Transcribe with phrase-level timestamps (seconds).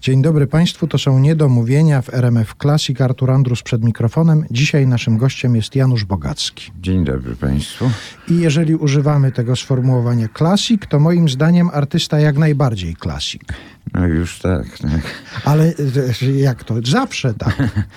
[0.00, 3.00] Dzień dobry Państwu, to są Niedomówienia w RMF Classic.
[3.00, 4.44] Artur Andrus przed mikrofonem.
[4.50, 6.72] Dzisiaj naszym gościem jest Janusz Bogacki.
[6.80, 7.90] Dzień dobry Państwu.
[8.28, 13.42] I jeżeli używamy tego sformułowania klasik, to moim zdaniem artysta jak najbardziej klasik.
[13.94, 15.00] No już tak, tak.
[15.44, 15.64] Ale
[16.22, 16.74] e, jak to?
[16.84, 17.56] Zawsze tak.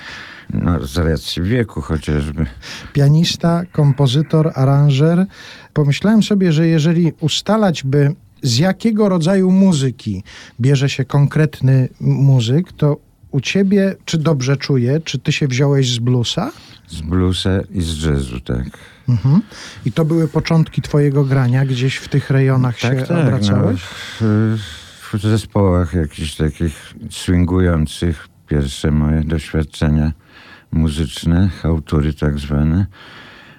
[0.53, 2.45] No z racji wieku chociażby.
[2.93, 5.25] Pianista, kompozytor, aranżer.
[5.73, 10.23] Pomyślałem sobie, że jeżeli ustalać by z jakiego rodzaju muzyki
[10.59, 12.97] bierze się konkretny muzyk, to
[13.31, 16.51] u ciebie, czy dobrze czuję, czy ty się wziąłeś z bluesa?
[16.87, 18.65] Z bluesa i z jazzu, tak.
[19.09, 19.41] Mhm.
[19.85, 23.81] I to były początki twojego grania, gdzieś w tych rejonach tak, się tak, obracałeś?
[24.21, 24.59] No, w,
[25.13, 30.11] w zespołach jakichś takich swingujących, pierwsze moje doświadczenia
[30.71, 32.85] muzyczne, autory tak zwane.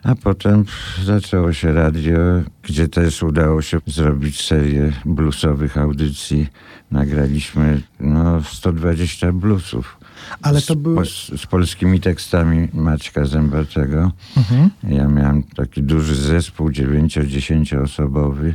[0.05, 0.65] A potem
[1.05, 2.19] zaczęło się radio,
[2.63, 6.47] gdzie też udało się zrobić serię bluesowych audycji.
[6.91, 9.97] Nagraliśmy no, 120 bluesów.
[10.43, 11.07] Ale to były...
[11.07, 14.13] z, z, polskimi tekstami Maćka Zębatego.
[14.37, 14.71] Mhm.
[14.89, 18.55] Ja miałem taki duży zespół, 9-10 osobowy.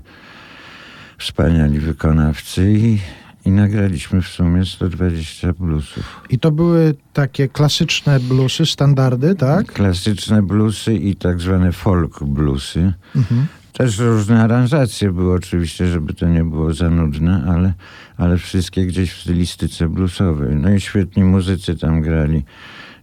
[1.17, 2.99] Wspaniali wykonawcy i
[3.47, 6.21] i nagraliśmy w sumie 120 bluesów.
[6.29, 9.65] I to były takie klasyczne bluesy, standardy, tak?
[9.71, 12.93] Klasyczne bluesy i tak zwane folk bluesy.
[13.15, 13.45] Mhm.
[13.73, 17.73] Też różne aranżacje były oczywiście, żeby to nie było za nudne, ale,
[18.17, 20.55] ale wszystkie gdzieś w stylistyce bluesowej.
[20.55, 22.43] No i świetni muzycy tam grali.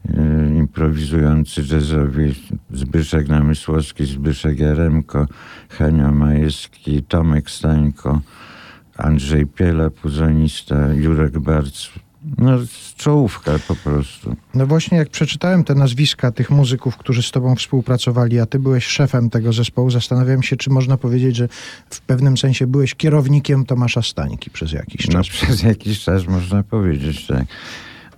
[0.08, 2.34] Yy, improwizujący jazzowi
[2.70, 5.26] Zbyszek Namysłowski, Zbyszek Jaremko,
[5.68, 8.20] Henio Majewski, Tomek Stańko,
[8.96, 11.88] Andrzej Piela, puzonista, Jurek Barc.
[12.38, 12.58] No,
[12.96, 14.36] czołówka po prostu.
[14.54, 18.86] No właśnie, jak przeczytałem te nazwiska tych muzyków, którzy z tobą współpracowali, a ty byłeś
[18.86, 21.48] szefem tego zespołu, zastanawiam się, czy można powiedzieć, że
[21.90, 25.14] w pewnym sensie byłeś kierownikiem Tomasza Stańki przez jakiś czas.
[25.14, 27.44] No, przez jakiś czas można powiedzieć, tak.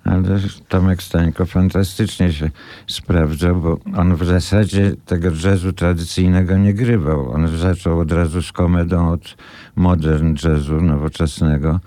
[0.06, 2.50] Ale Tomek Stańko fantastycznie się
[2.86, 7.32] sprawdzał, bo on w zasadzie tego jazzu tradycyjnego nie grywał.
[7.32, 9.36] On zaczął od razu z komedą od
[9.76, 11.80] modern jazzu nowoczesnego.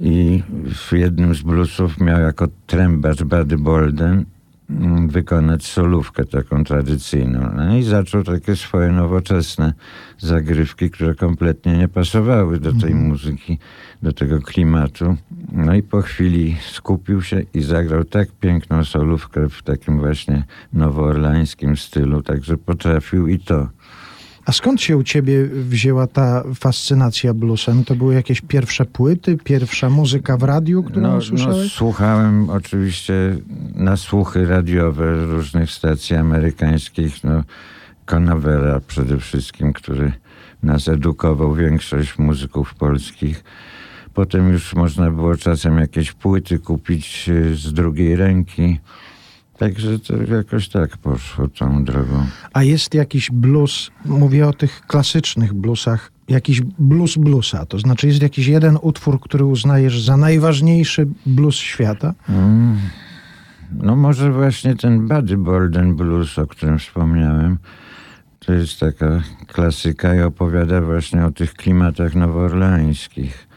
[0.00, 0.42] I
[0.74, 4.24] w jednym z bluesów miał jako trębacz Buddy Bolden
[5.06, 7.50] wykonać solówkę taką tradycyjną.
[7.56, 9.72] No i zaczął takie swoje nowoczesne
[10.18, 13.04] zagrywki, które kompletnie nie pasowały do tej mm.
[13.04, 13.58] muzyki,
[14.02, 15.16] do tego klimatu.
[15.52, 21.76] No i po chwili skupił się i zagrał tak piękną solówkę w takim właśnie nowoorlańskim
[21.76, 23.68] stylu, także potrafił i to.
[24.46, 27.84] A skąd się u ciebie wzięła ta fascynacja bluesem?
[27.84, 31.62] To były jakieś pierwsze płyty, pierwsza muzyka w radiu, którą no, słyszałeś?
[31.62, 33.14] No, słuchałem oczywiście
[33.74, 37.42] na słuchy radiowe różnych stacji amerykańskich, no
[38.06, 40.12] Conavera przede wszystkim, który
[40.62, 43.44] nas edukował, większość muzyków polskich.
[44.14, 48.80] Potem już można było czasem jakieś płyty kupić e, z drugiej ręki.
[49.58, 52.26] Także to jakoś tak poszło tą drogą.
[52.52, 58.22] A jest jakiś blues, mówię o tych klasycznych bluesach, jakiś blues bluesa, to znaczy jest
[58.22, 62.14] jakiś jeden utwór, który uznajesz za najważniejszy blues świata?
[62.28, 62.76] Mm.
[63.72, 67.58] No może właśnie ten Buddy Bolden Blues, o którym wspomniałem.
[68.38, 73.48] To jest taka klasyka i opowiada właśnie o tych klimatach nowoorleańskich,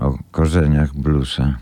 [0.00, 1.58] o korzeniach bluesa.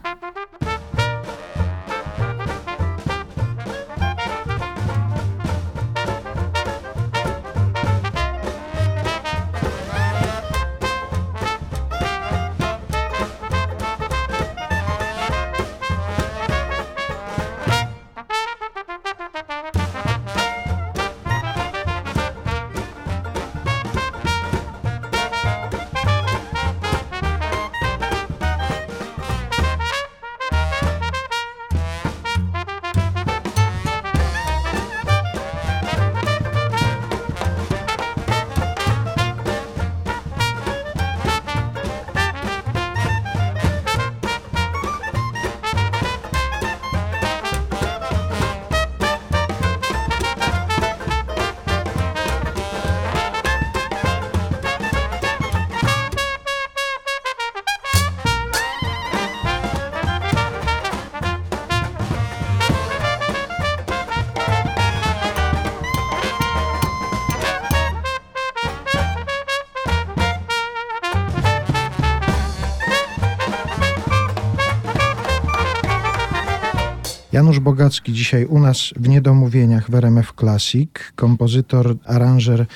[77.91, 82.67] Dzisiaj u nas w Niedomówieniach w RMF Classic, kompozytor, aranżer,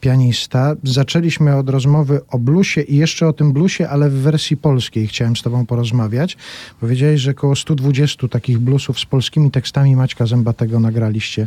[0.00, 0.74] pianista.
[0.82, 5.36] Zaczęliśmy od rozmowy o bluesie i jeszcze o tym bluesie, ale w wersji polskiej chciałem
[5.36, 6.36] z tobą porozmawiać.
[6.80, 11.46] Powiedziałeś, że około 120 takich bluesów z polskimi tekstami Maćka Zębatego nagraliście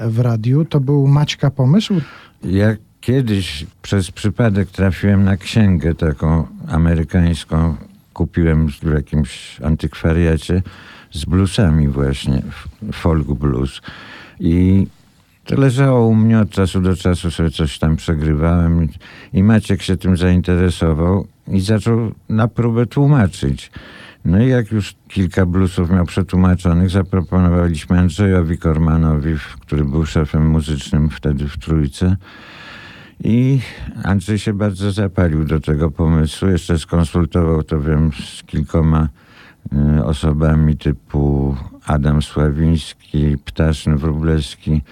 [0.00, 0.64] w radiu.
[0.64, 1.94] To był Maćka pomysł?
[2.44, 7.76] Ja kiedyś przez przypadek trafiłem na księgę taką amerykańską.
[8.12, 10.62] Kupiłem w jakimś antykwariacie
[11.16, 12.42] z bluesami właśnie,
[12.92, 13.80] folk blues.
[14.40, 14.86] I
[15.44, 18.88] to leżało u mnie od czasu do czasu, sobie coś tam przegrywałem
[19.32, 23.70] i Maciek się tym zainteresował i zaczął na próbę tłumaczyć.
[24.24, 31.10] No i jak już kilka bluesów miał przetłumaczonych, zaproponowaliśmy Andrzejowi Kormanowi, który był szefem muzycznym
[31.10, 32.16] wtedy w Trójce.
[33.24, 33.60] I
[34.04, 36.48] Andrzej się bardzo zapalił do tego pomysłu.
[36.48, 39.08] Jeszcze skonsultował to, wiem, z kilkoma
[40.04, 44.82] osobami typu Adam Sławiński, Ptaszyn Wróblewski,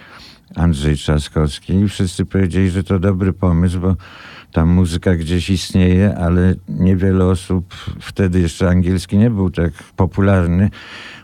[0.54, 3.96] Andrzej Trzaskowski i wszyscy powiedzieli, że to dobry pomysł, bo
[4.52, 10.70] ta muzyka gdzieś istnieje, ale niewiele osób, wtedy jeszcze angielski nie był tak popularny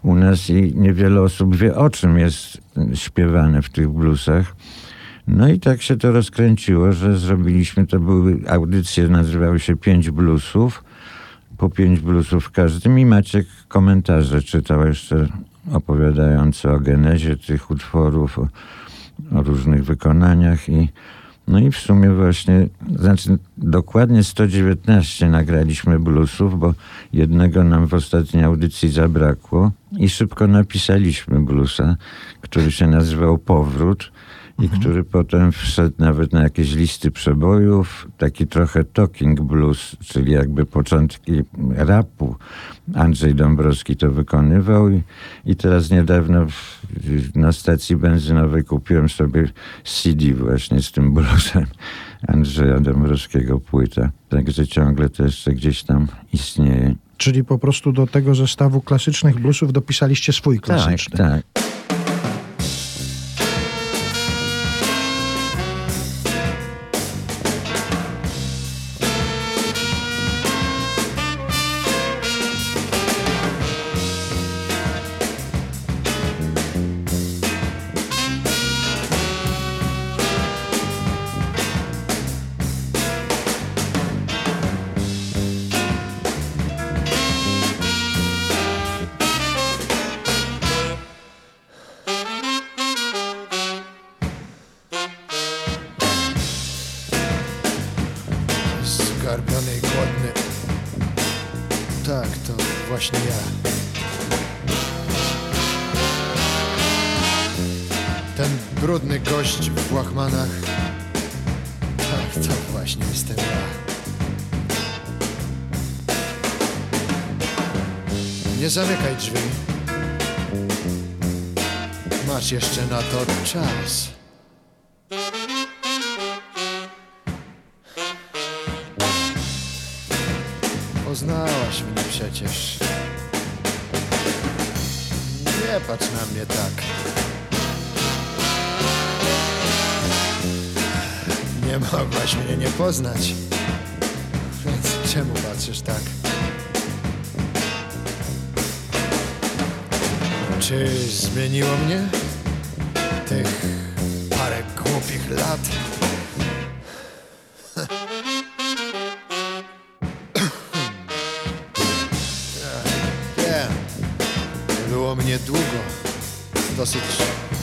[0.02, 2.58] u nas i niewiele osób wie o czym jest
[2.94, 4.56] śpiewane w tych bluesach.
[5.26, 10.84] No i tak się to rozkręciło, że zrobiliśmy, to były audycje, nazywały się Pięć Bluesów,
[11.60, 12.98] po pięć bluesów w każdym.
[12.98, 15.26] I Maciek komentarze czytał jeszcze
[15.72, 18.48] opowiadające o genezie tych utworów, o,
[19.38, 20.68] o różnych wykonaniach.
[20.68, 20.88] I
[21.48, 22.66] no i w sumie właśnie,
[22.96, 26.74] znaczy dokładnie 119 nagraliśmy bluesów, bo
[27.12, 29.72] jednego nam w ostatniej audycji zabrakło.
[29.98, 31.96] I szybko napisaliśmy bluesa,
[32.40, 34.12] który się nazywał Powrót
[34.60, 40.66] i który potem wszedł nawet na jakieś listy przebojów, taki trochę talking blues, czyli jakby
[40.66, 41.32] początki
[41.76, 42.36] rapu.
[42.94, 45.02] Andrzej Dąbrowski to wykonywał i,
[45.46, 49.48] i teraz niedawno w, na stacji benzynowej kupiłem sobie
[49.84, 51.66] CD właśnie z tym bluesem
[52.28, 54.10] Andrzeja Dąbrowskiego płyta.
[54.28, 56.94] Także ciągle to jeszcze gdzieś tam istnieje.
[57.16, 61.18] Czyli po prostu do tego zestawu klasycznych bluesów dopisaliście swój klasyczny.
[61.18, 61.44] Tak, tak.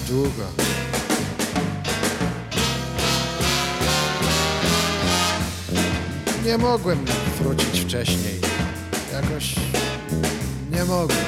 [0.08, 0.44] Długo.
[6.46, 7.06] Nie mogłem
[7.40, 8.42] wrócić wcześniej.
[9.14, 9.56] Jakoś
[10.72, 11.26] nie mogłem.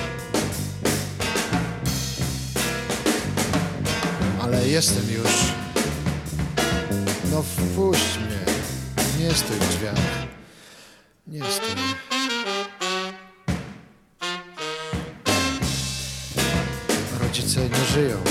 [4.42, 5.32] Ale jestem już.
[7.32, 8.54] No wpuść mnie.
[9.20, 9.96] Nie stój w drzwiach.
[11.28, 11.76] Nie stój.
[17.22, 18.29] Rodzice nie żyją.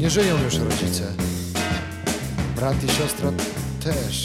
[0.00, 1.12] Nie żyją już rodzice.
[2.56, 3.32] Brat i siostra
[3.84, 4.24] też.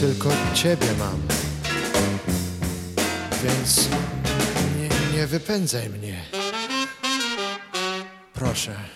[0.00, 1.20] Tylko ciebie mam.
[3.44, 3.88] Więc
[4.78, 6.24] nie, nie wypędzaj mnie.
[8.34, 8.93] Proszę.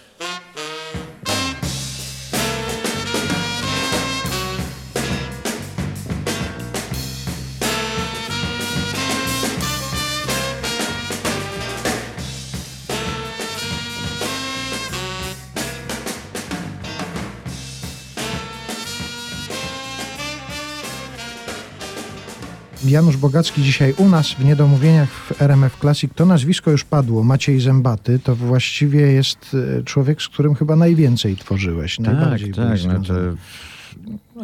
[22.88, 26.11] Janusz Bogacki dzisiaj u nas w Niedomówieniach w RMF Classic.
[26.14, 27.25] To nazwisko już padło.
[27.25, 31.97] Maciej Zębaty to właściwie jest e, człowiek, z którym chyba najwięcej tworzyłeś.
[31.97, 32.78] Tak, najbardziej tak.
[32.87, 33.14] No to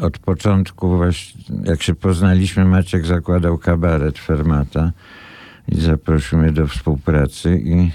[0.06, 4.92] od początku właśnie, jak się poznaliśmy, Maciek zakładał kabaret Fermata
[5.68, 7.90] i zaprosił mnie do współpracy i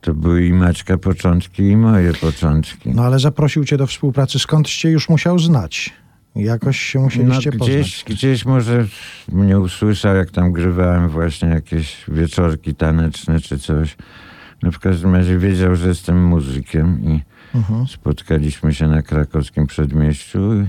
[0.00, 2.90] to były i Maćka początki i moje początki.
[2.94, 4.38] No ale zaprosił cię do współpracy.
[4.38, 5.92] Skąd cię już musiał znać?
[6.36, 8.16] Jakoś się musieliście No, gdzieś, poznać.
[8.18, 8.86] gdzieś może
[9.32, 13.96] mnie usłyszał, jak tam grywałem właśnie jakieś wieczorki taneczne czy coś.
[14.62, 17.20] No w każdym razie wiedział, że jestem muzykiem i
[17.54, 17.86] Mhm.
[17.88, 20.66] spotkaliśmy się na krakowskim przedmieściu i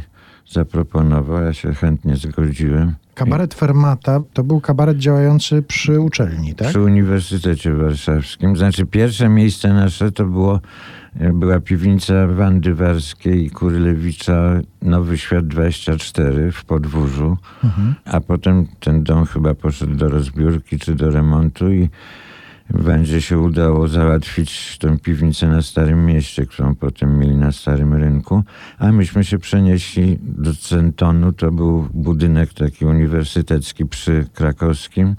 [0.50, 2.96] zaproponował, ja się chętnie zgodziłem.
[3.16, 6.68] Kabaret Fermata to był kabaret działający przy uczelni, tak?
[6.70, 8.58] Przy Uniwersytecie Warszawskim.
[8.58, 10.60] Znaczy pierwsze miejsce nasze to było,
[11.16, 17.38] była piwnica Wandy Warskiej i Kurylewicza Nowy Świat 24 w Podwórzu.
[17.64, 17.96] Mhm.
[18.06, 21.90] A potem ten dom chyba poszedł do rozbiórki czy do remontu i
[22.70, 28.44] będzie się udało załatwić tę piwnicę na Starym Mieście, którą potem mieli na Starym Rynku.
[28.78, 31.34] A myśmy się przenieśli do Centonu.
[31.34, 35.16] To był budynek taki uniwersytecki przy Krakowskim,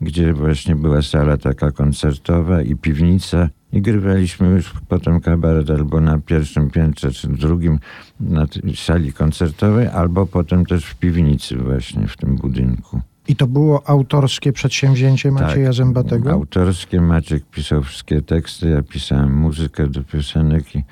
[0.00, 3.48] gdzie właśnie była sala taka koncertowa i piwnica.
[3.72, 7.78] I grywaliśmy już potem kabaret albo na pierwszym piętrze, czy drugim
[8.20, 13.00] na sali koncertowej, albo potem też w piwnicy właśnie w tym budynku.
[13.28, 15.74] I to było autorskie przedsięwzięcie Macieja Tak.
[15.74, 16.32] Zębatego?
[16.32, 20.84] Autorskie Maciek pisał wszystkie teksty, ja pisałem muzykę do piosenek i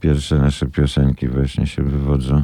[0.00, 2.42] pierwsze nasze piosenki właśnie się wywodzą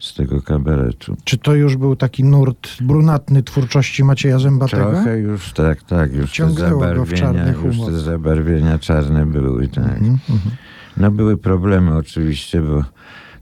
[0.00, 1.16] z tego kabaretu.
[1.24, 4.90] Czy to już był taki nurt brunatny twórczości Macieja Zębatego?
[4.90, 9.26] Trochę już tak, tak, już te Ciągnęło go w czarny zabarwienia, już te zabarwienia czarne
[9.26, 9.84] były, tak.
[9.84, 10.56] Mhm, mhm.
[10.96, 12.84] No były problemy oczywiście, bo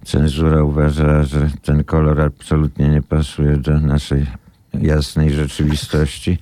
[0.04, 4.26] cenzura uważała, że ten kolor absolutnie nie pasuje do naszej
[4.74, 6.38] jasnej rzeczywistości,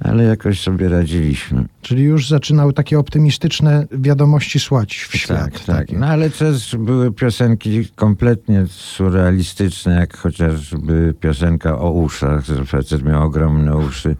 [0.00, 1.64] ale jakoś sobie radziliśmy.
[1.82, 5.52] Czyli już zaczynały takie optymistyczne wiadomości słać w świat.
[5.52, 5.92] Tak, tak.
[5.92, 13.22] No ale też były piosenki kompletnie surrealistyczne, jak chociażby piosenka o uszach, że facet miał
[13.22, 14.16] ogromne uszy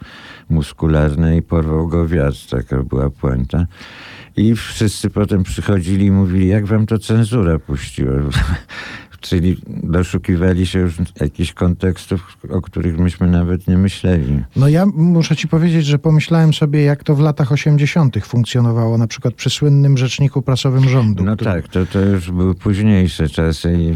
[0.50, 3.66] muskularne i porwał go wiatr, taka była puenta.
[4.37, 8.12] I wszyscy potem przychodzili i mówili, jak wam to cenzura puściła.
[9.20, 14.42] Czyli doszukiwali się już jakichś kontekstów, o których myśmy nawet nie myśleli.
[14.56, 18.25] No ja muszę ci powiedzieć, że pomyślałem sobie, jak to w latach 80.
[18.25, 21.25] funkcjonowało, na przykład przy słynnym rzeczniku prasowym rządu.
[21.25, 23.94] No który- tak, to, to już były późniejsze czasy, i,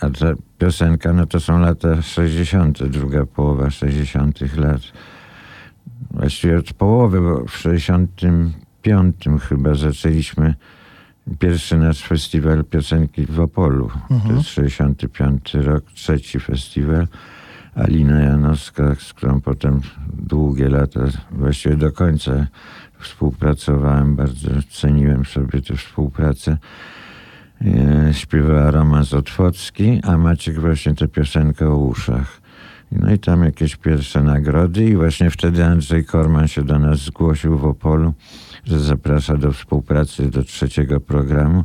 [0.00, 4.56] a ta piosenka, no to są lata 60., druga połowa 60.
[4.56, 4.80] lat.
[6.10, 9.16] Właściwie od połowy, bo w 65
[9.48, 10.54] chyba zaczęliśmy
[11.38, 13.90] pierwszy nasz festiwal piosenki w Opolu.
[14.26, 17.06] To jest 65 rok, trzeci festiwal.
[17.74, 19.80] Alina Janowska, z którą potem
[20.12, 21.00] długie lata,
[21.30, 22.46] właściwie do końca
[22.98, 26.58] współpracowałem, bardzo ceniłem sobie tę współpracę.
[27.60, 32.42] E, śpiewała romans Otwocki, a Maciek właśnie tę piosenkę o uszach.
[32.92, 37.58] No i tam jakieś pierwsze nagrody i właśnie wtedy Andrzej Korman się do nas zgłosił
[37.58, 38.14] w Opolu,
[38.64, 41.64] że zaprasza do współpracy do trzeciego programu.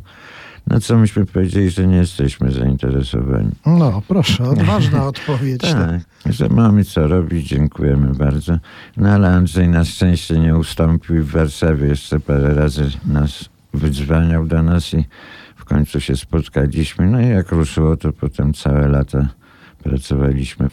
[0.66, 3.50] Na co myśmy powiedzieli, że nie jesteśmy zainteresowani.
[3.66, 5.60] No proszę, odważna odpowiedź.
[5.60, 8.58] Tak, że mamy co robić, dziękujemy bardzo.
[8.96, 14.62] No ale Andrzej na szczęście nie ustąpił w Warszawie jeszcze parę razy nas wydzwaniał do
[14.62, 15.04] nas i
[15.56, 17.06] w końcu się spotkaliśmy.
[17.06, 19.28] No i jak ruszyło, to potem całe lata
[19.82, 20.68] pracowaliśmy.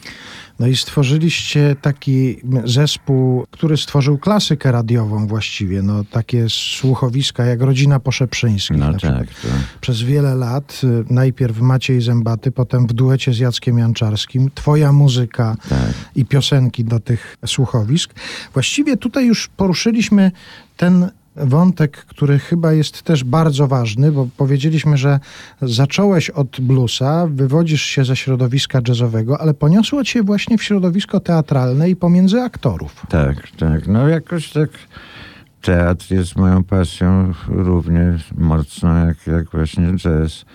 [0.60, 5.82] No i stworzyliście taki zespół, który stworzył klasykę radiową właściwie.
[5.82, 8.78] No takie słuchowiska jak Rodzina Poszeprzyńskich.
[8.78, 9.48] No tak, to
[9.82, 15.58] Przez wiele lat, y, najpierw Maciej Zębaty, potem w duecie z Jackiem Janczarskim, twoja muzyka
[15.70, 15.94] tak.
[16.16, 18.14] i piosenki do tych słuchowisk.
[18.54, 20.32] Właściwie tutaj już poruszyliśmy
[20.78, 25.20] ten wątek, który chyba jest też bardzo ważny, bo powiedzieliśmy, że
[25.62, 31.90] zacząłeś od bluesa, wywodzisz się ze środowiska jazzowego, ale poniosło cię właśnie w środowisko teatralne
[31.90, 33.06] i pomiędzy aktorów.
[33.10, 33.88] Tak, tak.
[33.88, 34.70] No jakoś tak
[35.62, 40.46] teatr jest moją pasją równie mocno jak, jak właśnie jazz.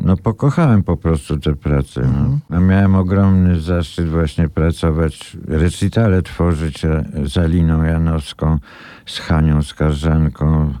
[0.00, 2.00] No pokochałem po prostu tę pracę.
[2.02, 2.56] No.
[2.56, 8.58] A miałem ogromny zaszczyt właśnie pracować, recitale tworzyć e, z Aliną Janowską,
[9.06, 10.72] z Hanią Skarżanką,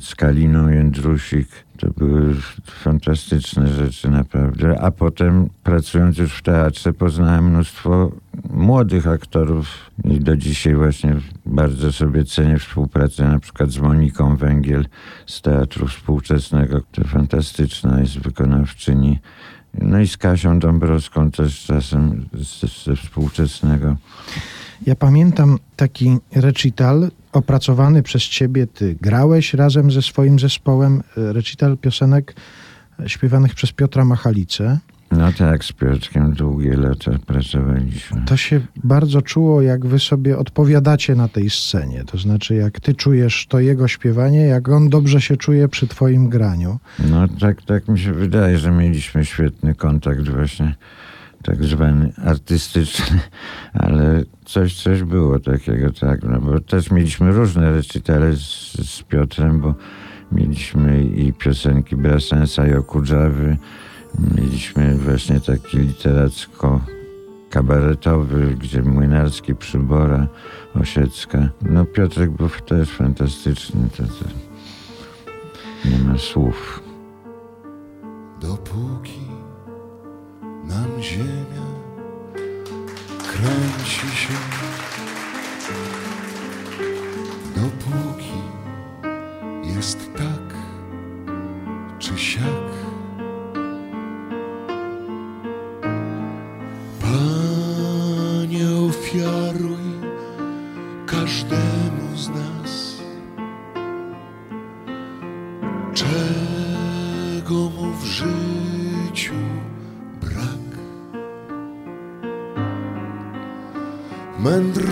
[0.00, 1.48] z Kaliną Jędrusik.
[1.78, 4.80] To były fantastyczne rzeczy naprawdę.
[4.80, 8.12] A potem pracując już w teatrze poznałem mnóstwo
[8.50, 11.16] młodych aktorów i do dzisiaj właśnie
[11.46, 14.86] bardzo sobie cenię współpracę na przykład z Moniką Węgiel
[15.26, 19.18] z Teatru Współczesnego, która fantastyczna jest wykonawczyni.
[19.74, 23.96] No i z Kasią Dąbrowską też czasem ze, ze współczesnego.
[24.86, 28.66] Ja pamiętam taki recital opracowany przez ciebie.
[28.66, 32.34] Ty grałeś razem ze swoim zespołem e, recital piosenek
[33.00, 34.78] e, śpiewanych przez Piotra Machalicę.
[35.10, 38.22] No tak, z Piotrkiem długie lata pracowaliśmy.
[38.26, 42.04] To się bardzo czuło, jak wy sobie odpowiadacie na tej scenie.
[42.04, 46.28] To znaczy, jak ty czujesz to jego śpiewanie, jak on dobrze się czuje przy twoim
[46.28, 46.78] graniu.
[47.10, 50.74] No tak, tak mi się wydaje, że mieliśmy świetny kontakt właśnie
[51.44, 53.20] tak zwany artystyczny,
[53.72, 59.60] ale coś, coś było takiego, tak, no bo też mieliśmy różne recitale z, z Piotrem,
[59.60, 59.74] bo
[60.32, 63.56] mieliśmy i piosenki Brasensa i Okudżawy,
[64.36, 66.80] mieliśmy właśnie taki literacko
[67.50, 70.26] kabaretowy, gdzie Młynarski, Przybora,
[70.74, 71.48] Osiecka.
[71.62, 74.30] No Piotrek był też fantastyczny, to, to
[75.90, 76.82] nie ma słów.
[78.40, 79.29] Dopóki
[80.70, 81.66] nam ziemia
[83.28, 84.34] kręci się,
[87.56, 88.40] dopóki
[89.62, 90.54] jest tak
[91.98, 92.59] czy siak.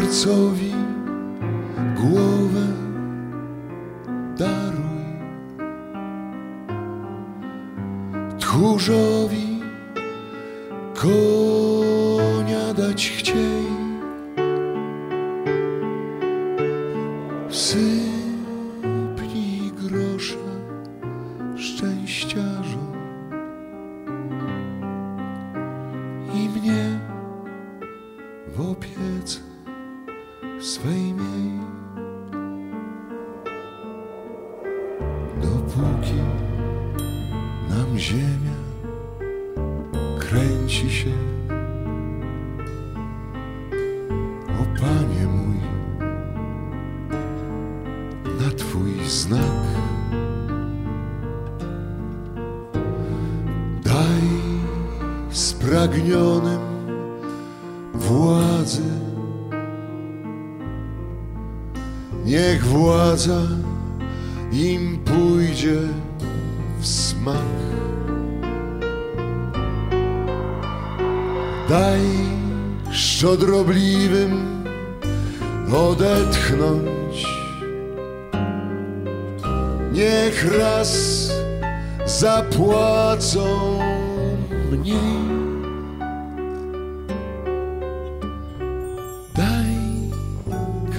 [0.09, 0.68] it's over.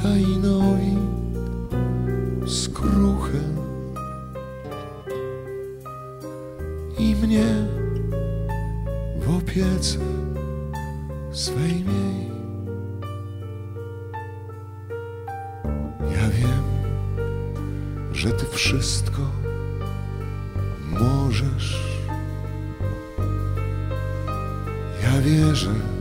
[0.09, 0.97] Kainowi
[2.47, 3.39] skruchę
[6.99, 7.45] i mnie
[9.19, 9.99] w opiece
[11.31, 12.29] swej miej.
[16.01, 16.63] Ja wiem,
[18.11, 19.21] że Ty wszystko
[20.99, 21.79] możesz.
[25.03, 25.98] Ja wierzę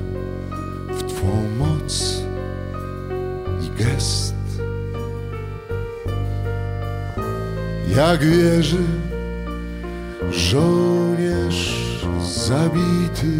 [8.11, 8.85] Jak wierzy
[10.31, 13.33] żołnierz zabity,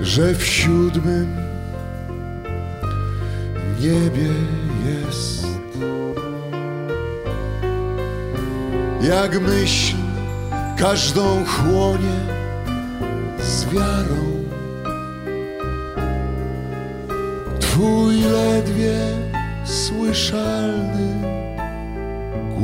[0.00, 1.36] że w siódmym
[3.80, 4.30] niebie
[4.86, 5.46] jest.
[9.00, 9.96] Jak myśl
[10.78, 12.20] każdą chłonie
[13.40, 14.44] z wiarą.
[17.60, 18.98] Twój ledwie
[19.64, 21.11] słyszalny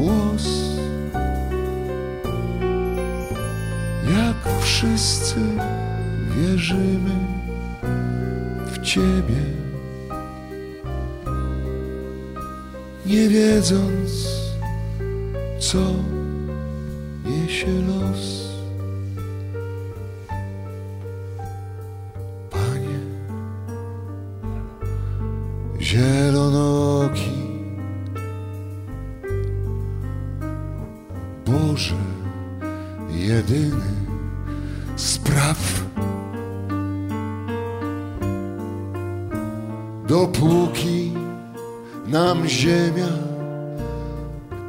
[0.09, 0.49] głos.
[4.11, 5.37] Jak wszyscy
[6.37, 7.17] wierzymy
[8.67, 9.43] w Ciebie,
[13.07, 13.98] nie wiedząc,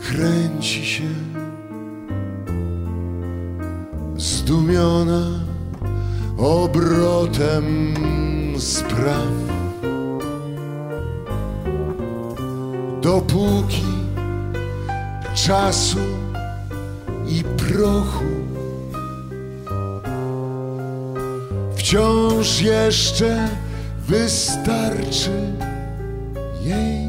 [0.09, 1.03] kręci się,
[4.17, 5.27] zdumiona
[6.37, 7.93] obrotem
[8.57, 9.27] spraw.
[13.01, 13.85] Dopóki
[15.35, 15.99] czasu
[17.27, 18.25] i prochu
[21.75, 23.49] wciąż jeszcze
[24.07, 25.31] wystarczy
[26.61, 27.08] jej.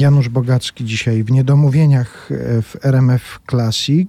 [0.00, 4.08] Janusz Bogacki dzisiaj w Niedomówieniach e, w RMF Classic.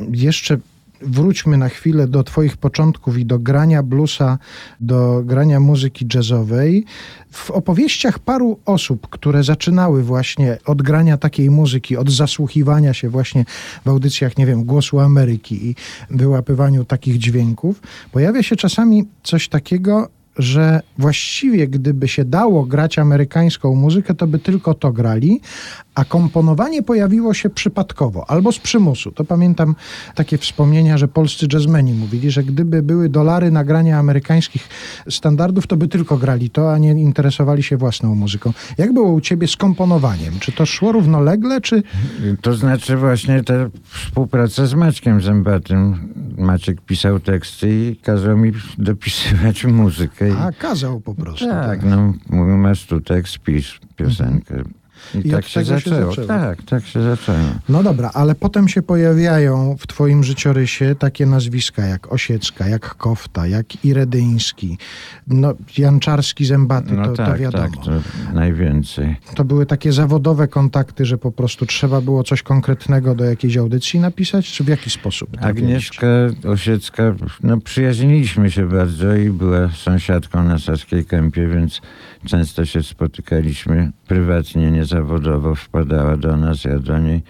[0.00, 0.58] Jeszcze
[1.02, 4.38] wróćmy na chwilę do Twoich początków i do grania bluesa,
[4.80, 6.84] do grania muzyki jazzowej.
[7.30, 13.44] W opowieściach paru osób, które zaczynały właśnie od grania takiej muzyki, od zasłuchiwania się właśnie
[13.84, 15.74] w audycjach, nie wiem, Głosu Ameryki i
[16.10, 17.80] wyłapywaniu takich dźwięków,
[18.12, 24.38] pojawia się czasami coś takiego, że właściwie gdyby się dało grać amerykańską muzykę, to by
[24.38, 25.40] tylko to grali,
[25.94, 29.12] a komponowanie pojawiło się przypadkowo albo z przymusu.
[29.12, 29.74] To pamiętam
[30.14, 34.68] takie wspomnienia, że polscy jazzmeni mówili, że gdyby były dolary na granie amerykańskich
[35.10, 38.52] standardów, to by tylko grali to, a nie interesowali się własną muzyką.
[38.78, 40.34] Jak było u ciebie z komponowaniem?
[40.40, 41.82] Czy to szło równolegle, czy...
[42.40, 46.14] To znaczy właśnie ta współpraca z Maćkiem Zębatym.
[46.38, 50.23] Maciek pisał teksty i kazał mi dopisywać muzykę.
[50.28, 51.46] I A, kazał po prostu.
[51.48, 54.62] tak, no mówił, masz tu tekst, pisz piosenkę.
[55.14, 56.10] I, I tak się tego się zaczęło.
[56.10, 56.28] zaczęło.
[56.28, 57.38] Tak, tak się zaczęło.
[57.68, 63.46] No dobra, ale potem się pojawiają w twoim życiorysie takie nazwiska jak Osiecka, jak Kofta,
[63.46, 64.78] jak Iredyński,
[65.26, 67.64] no Janczarski, Zębaty, No to, tak, to wiadomo.
[67.76, 67.90] tak, to
[68.34, 69.16] najwięcej.
[69.34, 74.00] To były takie zawodowe kontakty, że po prostu trzeba było coś konkretnego do jakiejś audycji
[74.00, 75.28] napisać, czy w jaki sposób?
[75.40, 76.06] Agnieszka
[76.48, 77.02] Osiecka,
[77.42, 81.80] no przyjaźniliśmy się bardzo i była sąsiadką na Saskiej Kępie, więc
[82.24, 85.54] często się spotykaliśmy prywatnie, niezawodowo.
[85.54, 87.22] Wpadała do nas, ja do niej.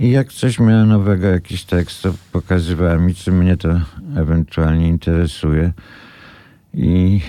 [0.00, 3.80] I jak coś miała nowego, jakiś tekst, to pokazywała mi, czy mnie to
[4.16, 5.72] ewentualnie interesuje.
[6.74, 7.20] I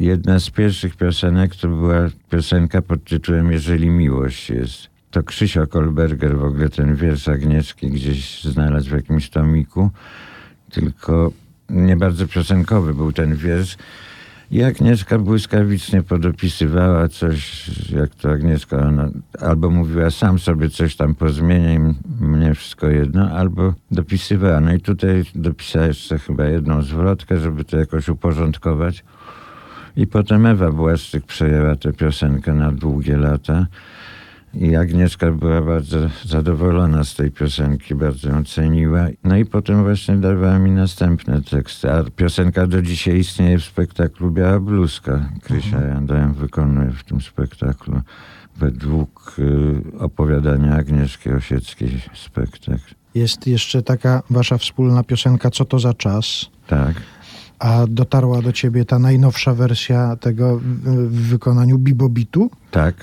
[0.00, 4.88] jedna z pierwszych piosenek to była piosenka pod tytułem Jeżeli miłość jest.
[5.10, 9.90] To Krzysio Kolberger w ogóle ten wiersz Agnieszki gdzieś znalazł w jakimś tomiku,
[10.70, 11.32] tylko
[11.70, 13.76] nie bardzo piosenkowy był ten wiersz.
[14.50, 21.14] I Agnieszka błyskawicznie podopisywała coś, jak to Agnieszka, ona albo mówiła sam sobie coś tam
[21.14, 21.78] pozmieniaj,
[22.20, 24.60] mnie wszystko jedno, albo dopisywała.
[24.60, 29.04] No i tutaj dopisała jeszcze chyba jedną zwrotkę, żeby to jakoś uporządkować.
[29.96, 33.66] I potem Ewa Błaszczyk przejęła tę piosenkę na długie lata.
[34.54, 39.06] I Agnieszka była bardzo zadowolona z tej piosenki, bardzo ją ceniła.
[39.24, 41.92] No i potem właśnie dawała mi następne teksty.
[41.92, 45.28] A piosenka do dzisiaj istnieje w spektaklu Biała Bluzka.
[45.42, 48.00] Krysia Jandajem wykonuje w tym spektaklu
[48.56, 52.94] według y, opowiadania Agnieszki Osieckiej spektakl.
[53.14, 56.46] Jest jeszcze taka wasza wspólna piosenka Co to za czas?
[56.66, 56.94] Tak.
[57.58, 62.50] A dotarła do ciebie ta najnowsza wersja tego w wykonaniu Bibobitu?
[62.70, 62.94] Tak.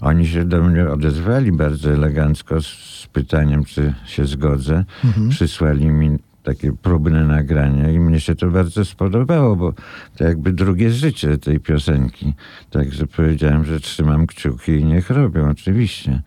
[0.00, 4.84] Oni się do mnie odezwali bardzo elegancko z, z pytaniem, czy się zgodzę.
[5.28, 9.72] Przysłali mi takie próbne nagrania i mnie się to bardzo spodobało, bo
[10.16, 12.34] to jakby drugie życie tej piosenki.
[12.70, 16.22] Także powiedziałem, że trzymam kciuki i niech robią, oczywiście.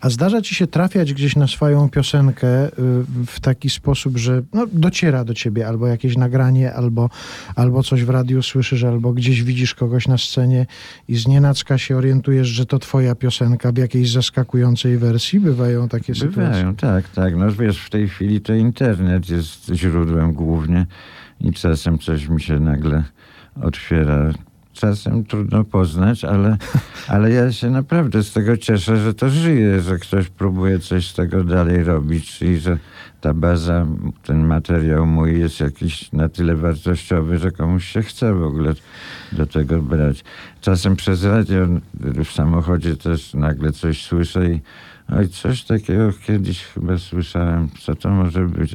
[0.00, 2.70] A zdarza ci się trafiać gdzieś na swoją piosenkę y,
[3.26, 7.10] w taki sposób, że no, dociera do ciebie albo jakieś nagranie, albo,
[7.56, 10.66] albo coś w radiu słyszysz, albo gdzieś widzisz kogoś na scenie
[11.08, 15.40] i z nienacka się orientujesz, że to twoja piosenka w jakiejś zaskakującej wersji?
[15.40, 16.42] Bywają takie sytuacje?
[16.42, 17.36] Bywają, tak, tak.
[17.36, 20.86] No wiesz, w tej chwili to internet jest źródłem głównie
[21.40, 23.04] i czasem coś mi się nagle
[23.62, 24.32] otwiera.
[24.78, 26.56] Czasem trudno poznać, ale,
[27.08, 31.14] ale ja się naprawdę z tego cieszę, że to żyje, że ktoś próbuje coś z
[31.14, 32.78] tego dalej robić i że
[33.20, 33.86] ta baza,
[34.24, 38.74] ten materiał mój jest jakiś na tyle wartościowy, że komuś się chce w ogóle
[39.32, 40.24] do tego brać.
[40.60, 41.66] Czasem przez radio
[42.24, 44.60] w samochodzie też nagle coś słyszę i
[45.16, 48.74] oj, coś takiego kiedyś chyba słyszałem, co to może być.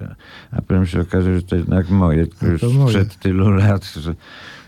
[0.52, 2.88] A, potem się okaże, że to jednak moje, A już moje.
[2.88, 4.16] sprzed tylu lat, że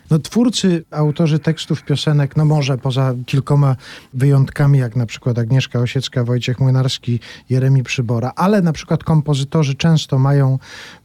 [0.09, 3.75] No, twórcy, autorzy tekstów piosenek, no może poza kilkoma
[4.13, 10.19] wyjątkami, jak na przykład Agnieszka Osiecka, Wojciech Młynarski, Jeremi Przybora, ale na przykład kompozytorzy często
[10.19, 10.59] mają,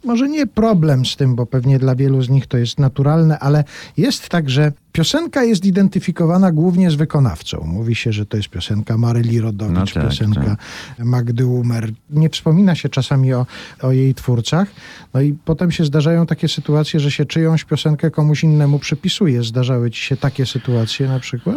[0.04, 3.64] może nie problem z tym, bo pewnie dla wielu z nich to jest naturalne, ale
[3.96, 7.64] jest tak, że piosenka jest identyfikowana głównie z wykonawcą.
[7.66, 10.56] Mówi się, że to jest piosenka Maryli Rodowicz, No tak, piosenka
[10.98, 11.92] Magdy Umer.
[12.10, 13.46] Nie wspomina się czasami o,
[13.82, 14.68] o jej twórcach.
[15.14, 19.42] No i potem się zdarzają takie sytuacje, że się czyjąś piosenkę komuś innemu przypisuje.
[19.42, 21.56] Zdarzały ci się takie sytuacje na przykład?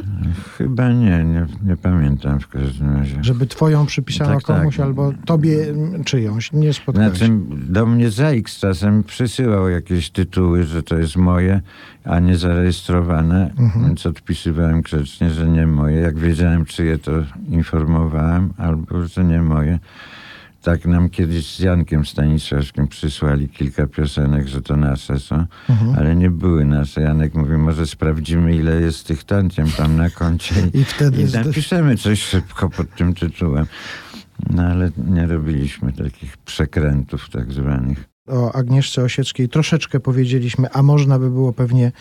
[0.57, 3.17] chyba nie, nie, nie pamiętam w każdym razie.
[3.21, 4.57] Żeby twoją przypisano Tak, tak.
[4.57, 6.51] komuś albo tobie mm, czyjąś.
[6.51, 7.17] Nie spotkałeś.
[7.17, 11.61] Znaczy, do mnie ZAX czasem przysyłał jakieś tytuły, że to jest moje,
[12.03, 13.53] a nie zarejestrowane,
[13.87, 15.97] więc odpisywałem grzecznie, że nie moje.
[15.97, 17.11] Jak wiedziałem, czyje, to
[17.49, 19.79] informowałem, albo że nie moje.
[20.63, 25.45] Tak nam kiedyś z Jankiem Stanisławskim przysłali kilka piosenek, że to nasze są,
[25.97, 27.01] ale nie były nasze.
[27.01, 31.97] Janek mówi, może sprawdzimy, ile jest tych tantiem tam na koncie I wtedy i napiszemy
[31.97, 33.65] coś szybko pod tym tytułem.
[34.49, 38.12] No ale nie robiliśmy takich przekrętów tak zwanych.
[38.27, 41.91] O Agnieszce Osieckiej troszeczkę powiedzieliśmy, a można by było pewnie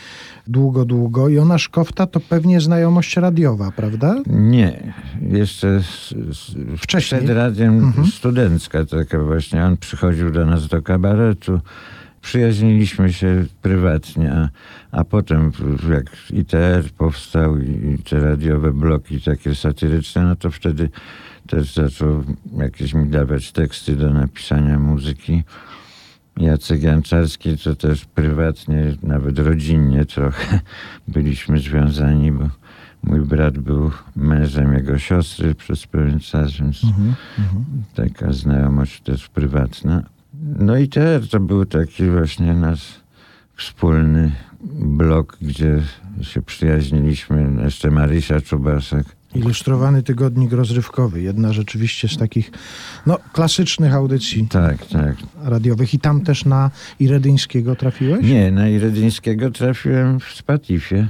[0.47, 1.29] długo, długo.
[1.29, 4.23] Jona Szkofta to pewnie znajomość radiowa, prawda?
[4.27, 7.21] Nie, jeszcze s, s, Wcześniej?
[7.21, 9.65] przed radiem studencka taka właśnie.
[9.65, 11.61] On przychodził do nas do kabaretu.
[12.21, 14.49] Przyjaźniliśmy się prywatnie, a,
[14.93, 15.53] a potem
[15.91, 20.89] jak ITR powstał i, i te radiowe bloki takie satyryczne, no to wtedy
[21.47, 22.25] też zaczął
[22.59, 25.43] jakieś mi dawać teksty do napisania muzyki.
[26.37, 30.61] Jacek Janczarski to też prywatnie, nawet rodzinnie trochę
[31.09, 32.49] byliśmy związani, bo
[33.03, 36.83] mój brat był mężem jego siostry przez pewien czas, więc
[37.95, 40.03] taka znajomość też prywatna.
[40.59, 43.01] No i też to był taki właśnie nasz
[43.57, 44.33] wspólny
[44.81, 45.83] blok, gdzie
[46.23, 47.63] się przyjaźniliśmy.
[47.65, 49.07] Jeszcze Marysia Czubaszek.
[49.35, 51.23] Ilustrowany tygodnik rozrywkowy.
[51.23, 52.51] Jedna rzeczywiście z takich
[53.07, 55.17] no, klasycznych audycji Tak, tak.
[55.45, 55.95] radiowych.
[55.95, 58.27] I tam też na Iredyńskiego trafiłeś?
[58.27, 61.09] Nie, na Iredyńskiego trafiłem w Spatifie.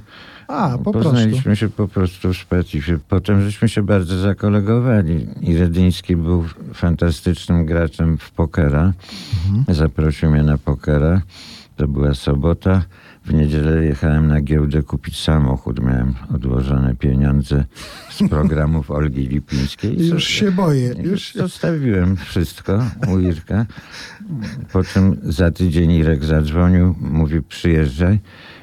[0.48, 1.11] A, po prostu.
[1.11, 2.98] Poznaliśmy się po prostu w Spatifie.
[3.08, 5.26] Potem żeśmy się bardzo zakolegowali.
[5.40, 8.92] Iredyński był fantastycznym graczem w pokera.
[9.46, 9.76] Mhm.
[9.76, 11.22] Zaprosił mnie na pokera.
[11.76, 12.82] To była sobota.
[13.24, 15.80] W niedzielę jechałem na giełdę kupić samochód.
[15.80, 17.64] Miałem odłożone pieniądze
[18.11, 20.08] z programów Olgi Lipińskiej.
[20.08, 20.94] Już się boję.
[21.02, 23.66] Już zostawiłem wszystko u Irka.
[24.72, 28.18] Po czym za tydzień Irek zadzwonił, mówi przyjeżdżaj,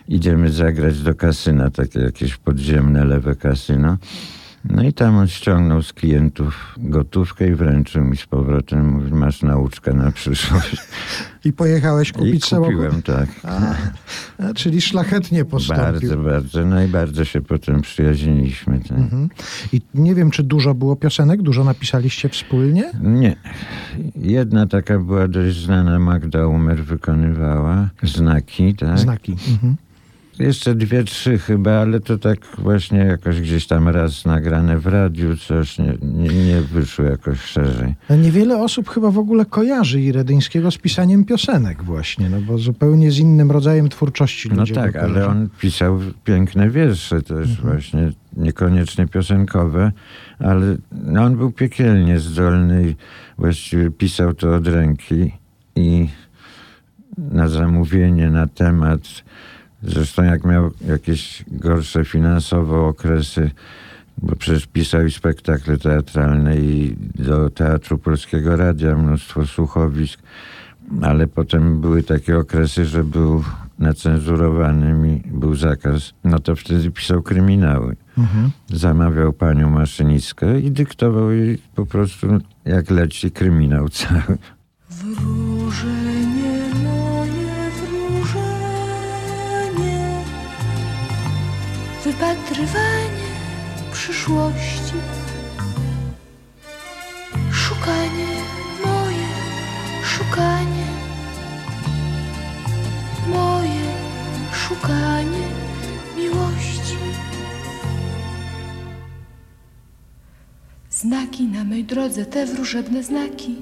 [0.08, 3.98] idziemy zagrać do kasyna, takie jakieś podziemne lewe kasyno.
[4.65, 8.89] No i tam on ściągnął z klientów gotówkę i wręczył mi z powrotem.
[8.89, 10.78] Mówi, masz nauczkę na przyszłość.
[11.45, 12.76] I pojechałeś I kupić samochód?
[12.76, 13.30] kupiłem, tak.
[13.43, 13.76] A,
[14.43, 15.86] a, czyli szlachetnie postąpił.
[15.86, 16.65] Bardzo, bardzo.
[16.65, 18.80] No i bardzo się potem przyjaźniliśmy.
[18.80, 18.98] Tak.
[18.98, 19.30] Mhm.
[19.74, 22.91] I nie wiem, czy dużo było piosenek, dużo napisaliście wspólnie?
[23.02, 23.36] Nie.
[24.15, 27.89] Jedna taka była dość znana, Magda Umer wykonywała.
[28.04, 29.00] Znaki, tak?
[29.00, 29.32] Znaki.
[29.32, 29.76] Mhm.
[30.39, 35.38] Jeszcze dwie, trzy chyba, ale to tak właśnie jakoś gdzieś tam raz nagrane w radiu,
[35.38, 37.95] coś nie, nie, nie wyszło jakoś szerzej.
[38.10, 43.12] No Niewiele osób chyba w ogóle kojarzy Iredyńskiego z pisaniem piosenek właśnie, no bo zupełnie
[43.12, 48.12] z innym rodzajem twórczości No ludzie tak, go ale on pisał piękne wiersze też właśnie,
[48.38, 49.91] niekoniecznie piosenkowe,
[50.39, 52.95] ale no on był piekielnie zdolny i
[53.38, 55.32] właściwie pisał to od ręki
[55.75, 56.08] i
[57.17, 59.02] na zamówienie, na temat.
[59.84, 63.52] Zresztą jak miał jakieś gorsze finansowo okresy,
[64.18, 70.20] bo przecież pisał i spektakle teatralne i do Teatru Polskiego Radia mnóstwo słuchowisk,
[71.02, 73.44] ale potem były takie okresy, że był
[73.80, 77.96] nacenzurowanym i był zakaz, no to wtedy pisał kryminały.
[78.18, 78.52] Mhm.
[78.70, 82.28] Zamawiał panią maszynistkę i dyktował jej po prostu
[82.65, 84.38] jak leci kryminał cały.
[92.20, 93.30] Wypatrywanie
[93.92, 94.94] przyszłości,
[97.52, 98.28] szukanie
[98.86, 99.28] moje,
[100.04, 100.86] szukanie,
[103.28, 103.86] moje
[104.54, 105.48] szukanie
[106.18, 106.98] miłości.
[110.90, 113.56] Znaki na mej drodze, te wróżebne znaki.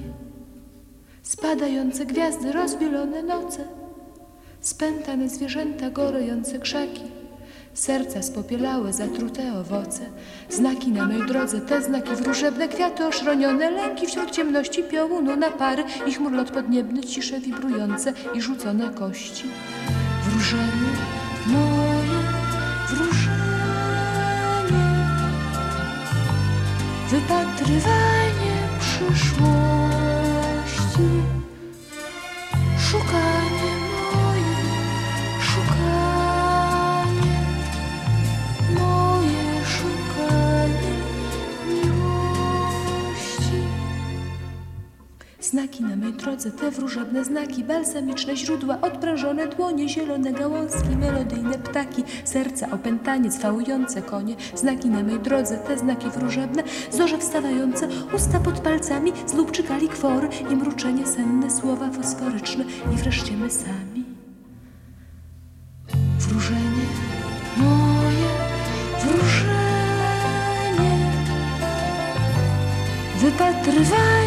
[1.22, 3.64] Spadające gwiazdy, rozbielone noce,
[4.60, 7.17] spętane zwierzęta, gorejące krzaki,
[7.78, 10.00] serca spopielałe, zatrute owoce,
[10.50, 15.84] znaki na mej drodze, te znaki wróżebne, kwiaty oszronione, lęki wśród ciemności piołunu na pary,
[16.06, 19.44] ich murlot podniebny, cisze wibrujące i rzucone kości.
[20.24, 20.92] Wróżenie
[21.46, 22.20] moje,
[22.88, 23.38] wróżenie,
[27.10, 28.17] wypatrywanie
[45.50, 52.04] Znaki na mej drodze, te wróżebne znaki, balsamiczne źródła, odprężone dłonie, zielone gałązki, melodyjne ptaki,
[52.24, 58.60] serca opętanie, cwałujące konie, znaki na mej drodze, te znaki wróżebne, zorze wstawające, usta pod
[58.60, 62.64] palcami, znów czykali kwory i mruczenie senne, słowa fosforyczne.
[62.94, 64.04] I wreszcie my sami.
[66.18, 66.86] Wróżenie
[67.56, 68.28] moje,
[69.02, 69.52] wróżenie,
[73.20, 74.17] wypatrywanie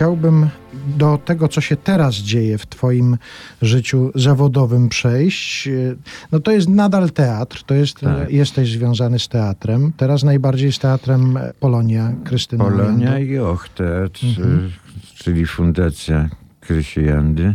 [0.00, 0.48] Chciałbym
[0.98, 3.16] do tego, co się teraz dzieje w Twoim
[3.62, 5.68] życiu zawodowym przejść.
[6.32, 8.30] No to jest nadal teatr, to jest, Tak.
[8.30, 9.92] jesteś związany z teatrem.
[9.96, 13.26] Teraz najbardziej z teatrem Polonia Krystyny Polonia Jandy.
[13.26, 14.70] i Och Teatr, y,
[15.14, 16.28] czyli Fundacja
[16.60, 17.54] Krysi Jandy.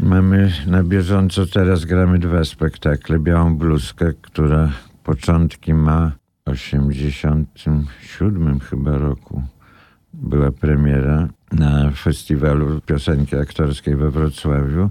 [0.00, 3.18] Mamy na bieżąco, teraz gramy dwa spektakle.
[3.18, 4.72] Białą bluzkę, która
[5.04, 6.12] początki ma
[6.46, 9.42] w 87 chyba roku.
[10.22, 14.90] Była premiera na festiwalu piosenki aktorskiej we Wrocławiu.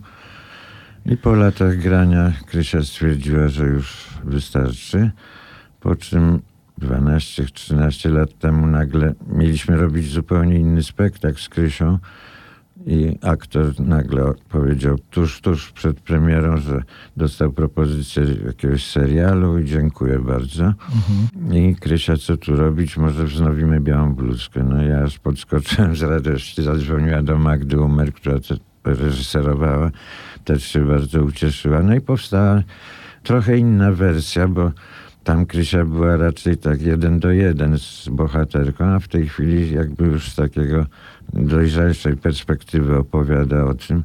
[1.06, 5.12] I po latach grania Krysia stwierdziła, że już wystarczy.
[5.80, 6.42] Po czym
[6.82, 12.00] 12-13 lat temu nagle mieliśmy robić zupełnie inny spektakl z Krysią
[12.86, 16.84] i aktor nagle powiedział tuż, tuż przed premierą, że
[17.18, 20.74] dostał propozycję jakiegoś serialu i dziękuję bardzo.
[21.52, 22.98] I Krysia, co tu robić?
[22.98, 24.64] Może wznowimy Białą Bluzkę.
[24.64, 29.92] No ja aż podskoczyłem z radości, zadzwoniła do Magdy Umer, która to reżyserowała.
[30.46, 31.84] Też się bardzo ucieszyła.
[31.84, 32.64] No i powstała
[33.24, 34.72] trochę inna wersja, bo
[35.24, 40.06] tam Krysia była raczej tak jeden do jeden z bohaterką, a w tej chwili jakby
[40.06, 40.86] już z takiego
[41.34, 44.04] dojrzalszej perspektywy opowiada o tym.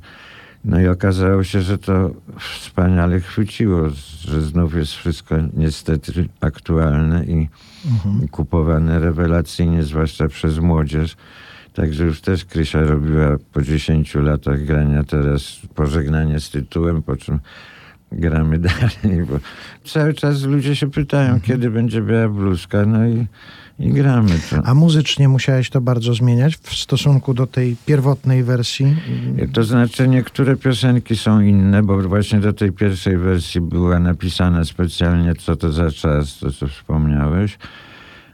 [0.65, 7.49] No i okazało się, że to wspaniale chwyciło, że znów jest wszystko niestety aktualne i
[8.25, 11.17] i kupowane rewelacyjnie, zwłaszcza przez młodzież.
[11.75, 17.41] Także już też Krysia robiła po 10 latach grania teraz pożegnanie z tytułem, po czym
[18.13, 19.39] gramy dalej, bo
[19.85, 23.27] cały czas ludzie się pytają, kiedy będzie biała bluzka, no i,
[23.79, 24.57] i gramy to.
[24.65, 28.97] A muzycznie musiałeś to bardzo zmieniać w stosunku do tej pierwotnej wersji?
[29.53, 35.35] To znaczy niektóre piosenki są inne, bo właśnie do tej pierwszej wersji była napisana specjalnie
[35.35, 37.59] co to za czas, to co wspomniałeś.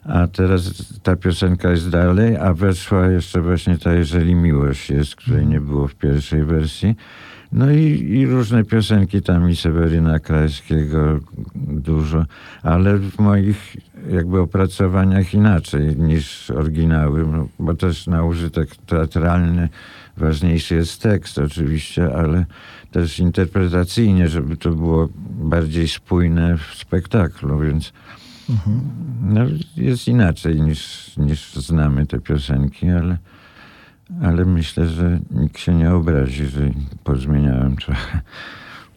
[0.05, 5.47] A teraz ta piosenka jest dalej, a weszła jeszcze właśnie ta Jeżeli miłość jest, której
[5.47, 6.97] nie było w pierwszej wersji.
[7.55, 11.20] No i, i różne piosenki tam i Seweryna Krajskiego
[11.57, 12.24] dużo,
[12.62, 13.76] ale w moich
[14.11, 19.68] jakby opracowaniach inaczej niż oryginały, no, bo też na użytek teatralny
[20.16, 22.44] ważniejszy jest tekst oczywiście, ale
[22.90, 27.92] też interpretacyjnie, żeby to było bardziej spójne w spektaklu, więc
[29.22, 29.40] no,
[29.76, 33.18] jest inaczej niż, niż znamy te piosenki, ale,
[34.22, 36.70] ale myślę, że nikt się nie obrazi, że
[37.05, 38.20] pozmieniałem trochę.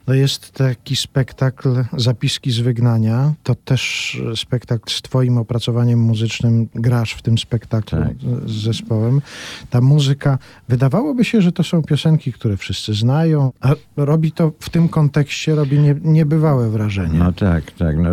[0.05, 3.33] To jest taki spektakl Zapiski z wygnania.
[3.43, 6.67] To też spektakl z twoim opracowaniem muzycznym.
[6.75, 8.13] Grasz w tym spektaklu Tak.
[8.45, 9.21] z zespołem.
[9.69, 10.37] Ta muzyka,
[10.69, 15.55] wydawałoby się, że to są piosenki, które wszyscy znają, a robi to w tym kontekście,
[15.55, 17.19] robi nie, niebywałe wrażenie.
[17.19, 17.97] No tak, tak.
[17.97, 18.09] No,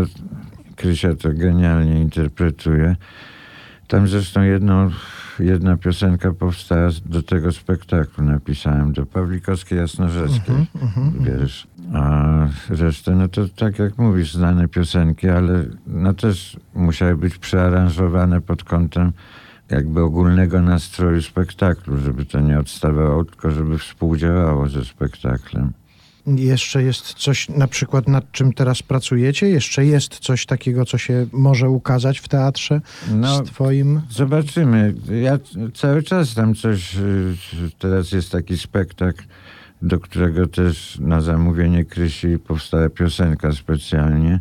[0.77, 2.97] Krysia to genialnie interpretuje.
[3.89, 4.91] Tam zresztą jedną,
[5.39, 8.25] jedna piosenka powstała do tego spektaklu.
[8.25, 10.67] Napisałem do Pawlikowskiej Jasnorzeckiej
[11.21, 11.67] wiersz.
[11.95, 18.41] A resztę, no to tak jak mówisz, znane piosenki, ale no też musiały być przearanżowane
[18.41, 19.13] pod kątem
[19.71, 25.73] jakby ogólnego nastroju spektaklu, żeby to nie odstawało, tylko żeby współdziałało ze spektaklem.
[26.27, 29.49] Jeszcze jest coś, na przykład nad czym teraz pracujecie?
[29.49, 32.81] Jeszcze jest coś takiego, co się może ukazać w teatrze
[33.15, 34.01] No, z twoim...
[34.11, 34.95] Zobaczymy.
[35.23, 35.39] Ja
[35.75, 36.97] cały czas tam coś.
[36.97, 37.35] y,
[37.79, 39.23] Teraz jest taki spektakl,
[39.83, 44.41] do którego też na zamówienie Krysi powstała piosenka specjalnie.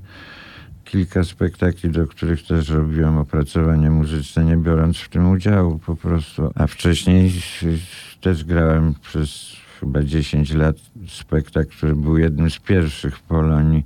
[0.86, 6.52] Kilka spektakli, do których też robiłem opracowanie muzyczne, nie biorąc w tym udziału po prostu.
[6.56, 7.32] A wcześniej
[7.64, 7.78] y,
[8.22, 10.76] też grałem przez chyba 10 lat
[11.08, 13.86] spektakl, który był jednym z pierwszych w Polonii.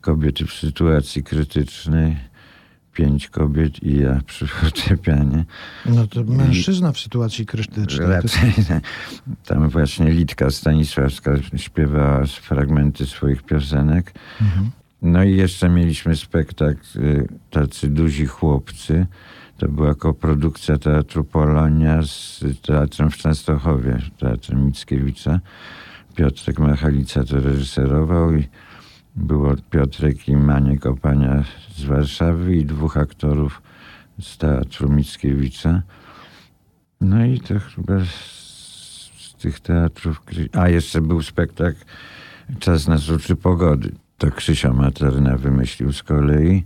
[0.00, 2.16] Kobiety w sytuacji krytycznej.
[2.92, 5.44] Pięć kobiet i ja przy fortepianie.
[5.86, 8.08] No to mężczyzna w sytuacji krytycznej.
[8.08, 8.52] Raczej
[9.46, 14.14] tam właśnie Litka Stanisławska śpiewała fragmenty swoich piosenek.
[15.02, 19.06] No i jeszcze mieliśmy spektakl y, Tacy duzi chłopcy.
[19.58, 25.40] To była koprodukcja Teatru Polonia z Teatrem w Częstochowie, Teatrem Mickiewicza.
[26.14, 28.48] Piotrek Machalica to reżyserował i
[29.16, 31.44] było Piotrek i Maniek Opania
[31.76, 33.62] z Warszawy i dwóch aktorów
[34.20, 35.82] z Teatru Mickiewicza.
[37.00, 38.08] No i to chyba z,
[39.18, 40.22] z tych teatrów.
[40.52, 41.84] A jeszcze był spektakl
[42.58, 43.92] Czas nas uczy pogody.
[44.18, 46.64] To Krzysia Materna wymyślił z kolei.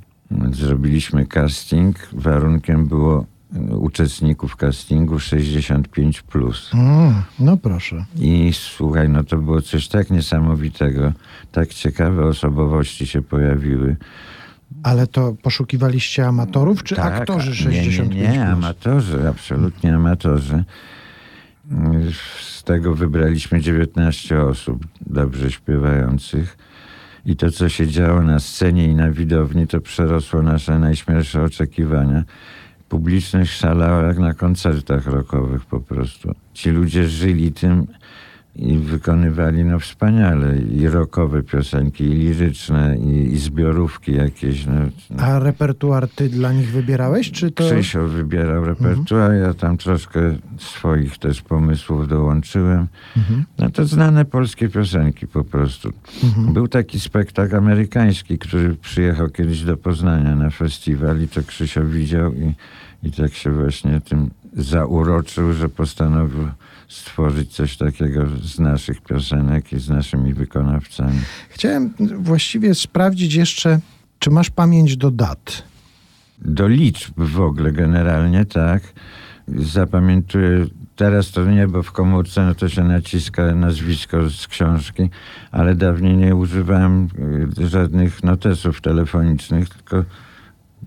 [0.51, 1.97] Zrobiliśmy casting.
[2.13, 3.27] Warunkiem było
[3.57, 6.71] y, uczestników castingu 65 plus.
[6.75, 8.05] Mm, no proszę.
[8.19, 11.13] I słuchaj, no to było coś tak niesamowitego.
[11.53, 13.97] Tak ciekawe osobowości się pojawiły.
[14.83, 18.09] Ale to poszukiwaliście amatorów, czy Tak, aktorzy a- 65+.
[18.15, 20.65] Nie, nie, nie, amatorzy, absolutnie amatorzy.
[22.43, 26.57] Z tego wybraliśmy 19 osób dobrze śpiewających.
[27.27, 32.25] I to, co się działo na scenie i na widowni, to przerosło nasze najśmielsze oczekiwania.
[32.89, 36.35] Publiczność szalała jak na koncertach rockowych po prostu.
[36.55, 37.87] Ci ludzie żyli tym
[38.57, 44.67] i wykonywali no wspaniale i rockowe piosenki, i liryczne, i, i zbiorówki jakieś.
[44.67, 44.75] No,
[45.19, 47.65] A repertuar ty dla nich wybierałeś, czy to...
[47.65, 50.21] Krzysio wybierał repertuar, ja tam troszkę
[50.59, 52.87] swoich też pomysłów dołączyłem.
[53.59, 55.93] No to znane polskie piosenki po prostu.
[56.53, 62.35] Był taki spektakl amerykański, który przyjechał kiedyś do Poznania na festiwal i to Krzysio widział
[62.35, 62.55] i,
[63.03, 66.49] i tak się właśnie tym zauroczył, że postanowił
[66.93, 71.21] stworzyć coś takiego z naszych piosenek i z naszymi wykonawcami.
[71.49, 73.81] Chciałem właściwie sprawdzić jeszcze,
[74.19, 75.63] czy masz pamięć do dat.
[76.39, 78.83] Do liczb w ogóle generalnie, tak.
[79.49, 80.67] Zapamiętuję,
[80.97, 85.11] teraz to nie, bo w komórce no to się naciska nazwisko z książki,
[85.51, 87.09] ale dawniej nie używałem
[87.59, 90.05] y, żadnych notesów telefonicznych, tylko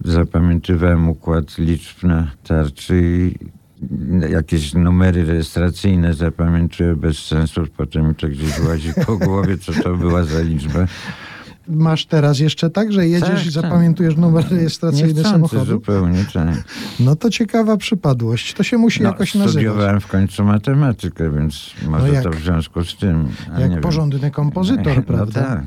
[0.03, 3.35] zapamiętywałem układ liczb na tarczy i
[4.29, 9.95] jakieś numery rejestracyjne zapamiętuję bez sensu, potem mi to gdzieś łazi po głowie, co to
[9.97, 10.85] była za liczba.
[11.67, 13.51] Masz teraz jeszcze tak, że jedziesz Tak, i tak.
[13.51, 15.65] zapamiętujesz numer rejestracyjny samochodu?
[15.65, 16.63] zupełnie, tak.
[16.99, 18.53] No to ciekawa przypadłość.
[18.53, 19.51] To się musi No, jakoś nazywać.
[19.51, 23.27] studiowałem w końcu matematykę, więc może No jak- to w związku z tym.
[23.57, 25.41] Jak porządny kompozytor, no prawda?
[25.43, 25.63] tak.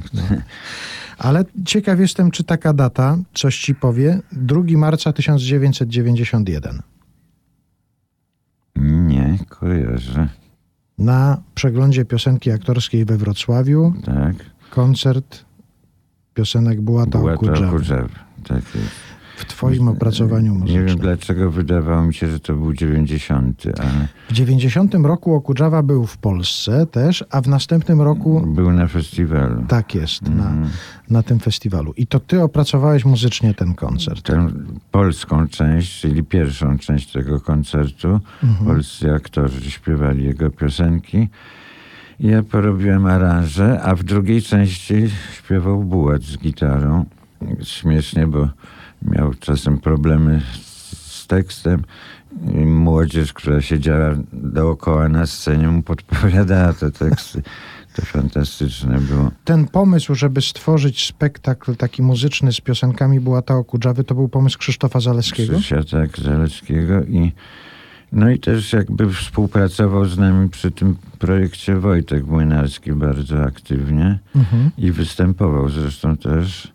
[1.18, 4.20] Ale ciekaw jestem, czy taka data coś ci powie.
[4.32, 6.82] 2 marca 1991.
[9.48, 10.28] Kojarzę.
[10.98, 14.36] Na przeglądzie piosenki aktorskiej we Wrocławiu Tak.
[14.70, 15.44] koncert
[16.34, 17.18] piosenek Bułata.
[17.18, 18.08] Okudżawy.
[18.48, 19.07] Tak jest.
[19.38, 20.86] W twoim opracowaniu Nie muzycznym.
[20.86, 26.06] wiem dlaczego wydawało mi się, że to był 90, ale W 90 roku Okudżawa był
[26.06, 29.64] w Polsce też, a w następnym roku był na festiwalu.
[29.68, 30.68] tak jest, na, Mhm.
[31.10, 31.92] na tym festiwalu.
[31.96, 34.28] I to ty opracowałeś muzycznie ten koncert.
[34.90, 38.20] Polską część, czyli pierwszą część tego koncertu,
[38.64, 41.28] polscy aktorzy śpiewali jego piosenki.
[42.20, 44.94] Ja porobiłem aranże, a w drugiej części
[45.38, 47.04] śpiewał Bułat z gitarą.
[47.62, 48.48] Śmiesznie, bo
[49.02, 50.42] miał czasem problemy
[50.92, 51.82] z tekstem.
[52.54, 57.42] I Młodzież, która siedziała dookoła na scenie, mu podpowiadała te teksty.
[57.96, 59.30] To fantastyczne było.
[59.44, 65.00] Ten pomysł, żeby stworzyć spektakl taki muzyczny z piosenkami Bułata Okudżawy, to był pomysł Krzysztofa
[65.00, 65.52] Zaleskiego?
[65.52, 67.32] Krzysia tak, Zaleckiego i
[68.12, 74.70] no i też jakby współpracował z nami przy tym projekcie Wojtek Młynarski bardzo aktywnie Mhm.
[74.78, 76.72] i występował zresztą też.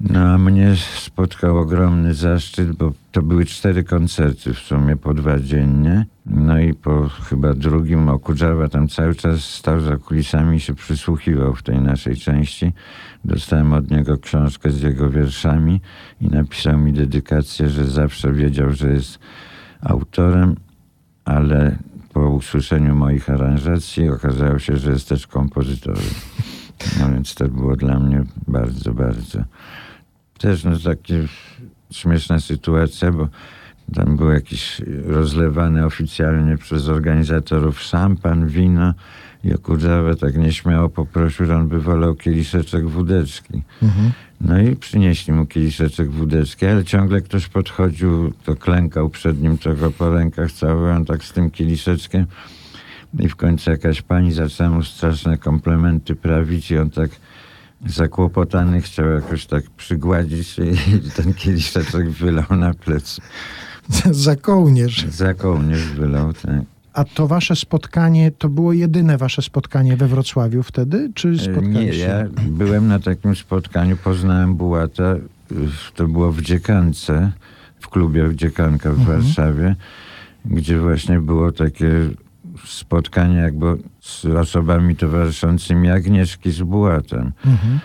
[0.00, 5.40] No a mnie spotkał ogromny zaszczyt, bo to były cztery koncerty w sumie po dwa
[5.40, 6.06] dziennie.
[6.26, 11.54] No i po chyba drugim Okudżawa tam cały czas stał za kulisami i się przysłuchiwał
[11.54, 12.72] w tej naszej części.
[13.24, 15.80] Dostałem od niego książkę z jego wierszami
[16.20, 19.18] i napisał mi dedykację, że zawsze wiedział, że jest
[19.80, 20.56] autorem,
[21.24, 21.78] ale
[22.12, 26.04] po usłyszeniu moich aranżacji okazało się, że jest też kompozytorem.
[27.00, 29.44] No więc to było dla mnie bardzo, bardzo.
[30.38, 31.24] Też no takie
[31.90, 33.28] śmieszna sytuacja, bo
[33.94, 38.94] tam był jakiś rozlewany oficjalnie przez organizatorów szampan, wino
[39.44, 43.62] i Okudżawa tak nieśmiało poprosił, że on by wolał kieliszeczek wódeczki.
[43.82, 44.12] Mhm.
[44.40, 49.90] No i przynieśli mu kieliszeczek wódeczki, ale ciągle ktoś podchodził, to klękał przed nim, tego
[49.90, 52.26] po rękach cały, on tak z tym kieliszeczkiem.
[53.18, 57.10] I w końcu jakaś pani zaczęła mu straszne komplementy prawić i on tak
[57.86, 60.76] zakłopotany chciał jakoś tak przygładzić się i
[61.16, 63.20] ten kieliszeczek wylał na plecy.
[64.10, 65.06] Za kołnierz.
[65.06, 66.60] Za kołnierz wylał, tak.
[66.92, 71.10] A to wasze spotkanie, to było jedyne wasze spotkanie we Wrocławiu wtedy?
[71.14, 71.98] Czy Nie, spotkaliście?
[71.98, 75.16] ja byłem na takim spotkaniu, poznałem Bułata,
[75.94, 77.32] to było w Dziekance,
[77.80, 79.76] w klubie Dziekanka w Warszawie,
[80.44, 81.90] gdzie właśnie było takie
[82.66, 87.32] spotkanie jakby z osobami towarzyszącymi Agnieszki z Bułatem.
[87.46, 87.78] Mhm.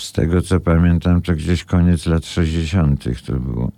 [0.00, 3.04] Z tego co pamiętam, to gdzieś koniec lat 60.
[3.26, 3.70] to było.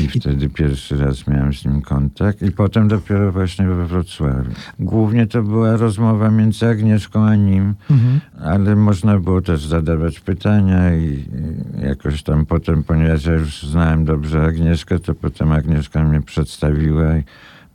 [0.00, 4.50] I wtedy pierwszy raz miałem z nim kontakt i potem dopiero właśnie we Wrocławiu.
[4.78, 8.20] Głównie to była rozmowa między Agnieszką a nim, Mhm.
[8.44, 14.04] ale można było też zadawać pytania i, i jakoś tam potem, ponieważ ja już znałem
[14.04, 17.22] dobrze Agnieszkę, to potem Agnieszka mnie przedstawiła i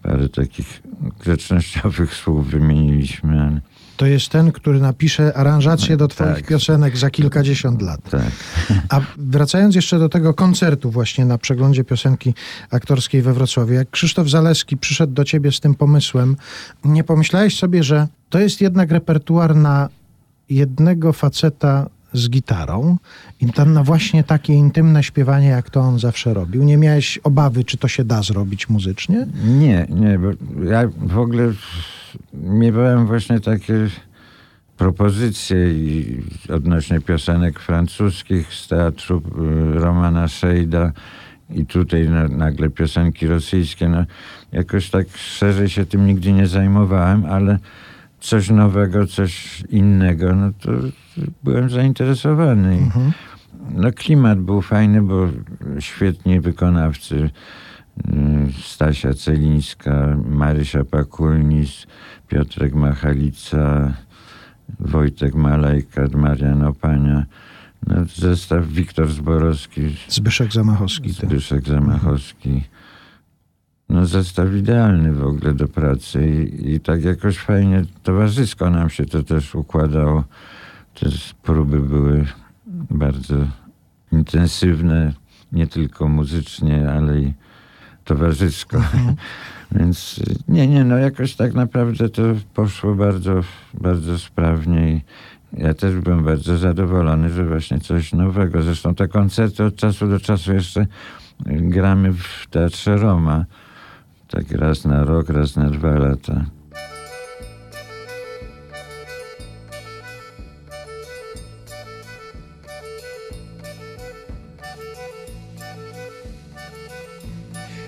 [0.05, 0.81] parę takich
[1.19, 3.41] grzecznościowych słów wymieniliśmy.
[3.41, 3.61] Ale
[3.97, 6.47] To jest ten, który napisze aranżację do twoich Tak.
[6.47, 8.09] piosenek za kilkadziesiąt lat.
[8.09, 8.21] tak.
[8.89, 12.33] A wracając jeszcze do tego koncertu właśnie na przeglądzie piosenki
[12.71, 16.35] aktorskiej we Wrocławiu, jak Krzysztof Zaleski przyszedł do ciebie z tym pomysłem,
[16.85, 19.89] nie pomyślałeś sobie, że to jest jednak repertuar na
[20.49, 22.97] jednego faceta z gitarą
[23.41, 26.63] i tam właśnie takie intymne śpiewanie, jak to on zawsze robił.
[26.63, 29.27] Nie miałeś obawy, czy to się da zrobić muzycznie?
[29.43, 30.29] Nie, nie, bo
[30.63, 31.53] ja w ogóle
[32.33, 33.89] miewałem właśnie takie
[34.77, 40.91] propozycje i odnośnie piosenek francuskich z teatru y, Romana Szejda
[41.49, 43.89] i tutaj na, nagle piosenki rosyjskie.
[43.89, 44.05] No,
[44.51, 47.59] jakoś tak szerzej się tym nigdy nie zajmowałem, ale
[48.25, 50.71] coś nowego, coś innego, no to
[51.43, 52.77] byłem zainteresowany.
[52.77, 52.81] I,
[53.73, 55.27] no klimat był fajny, bo
[55.79, 57.29] świetni wykonawcy.
[58.07, 61.87] y, Stasia Celińska, Marysia Pakulnis,
[62.27, 63.93] Piotrek Machalica,
[64.79, 67.25] Wojtek Malajka, Marian Opania.
[67.87, 71.13] No, zestaw Wiktor Zborowski, Zbyszek Zamachowski.
[71.13, 71.29] tak.
[71.29, 72.63] Zbyszek Zamachowski.
[73.89, 79.05] No zestaw idealny w ogóle do pracy i, i tak jakoś fajnie towarzysko nam się
[79.05, 80.23] to też układało.
[80.93, 81.09] Te
[81.43, 82.25] próby były
[82.89, 83.35] bardzo
[84.11, 85.13] intensywne,
[85.51, 87.33] nie tylko muzycznie, ale i
[88.03, 88.81] towarzysko.
[89.71, 92.21] Więc y, nie, nie, no jakoś tak naprawdę to
[92.53, 93.41] poszło bardzo,
[93.73, 95.01] bardzo sprawnie i
[95.57, 98.61] ja też byłem bardzo zadowolony, że właśnie coś nowego.
[98.61, 100.87] Zresztą te koncerty od czasu do czasu jeszcze
[101.45, 103.45] gramy w Teatrze Roma.
[104.35, 106.45] Tak raz na rok, raz na dwa lata.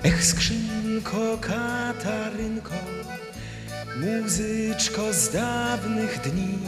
[0.03, 2.79] Ech, skrzynko, katarynko,
[3.99, 6.59] muzyczko z dawnych dni,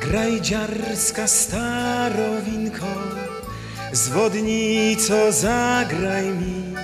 [0.00, 2.90] graj dziarska starowinko,
[3.92, 6.76] Zwodnico zagraj mi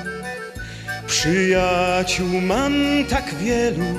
[1.12, 2.72] Przyjaciół mam
[3.10, 3.94] tak wielu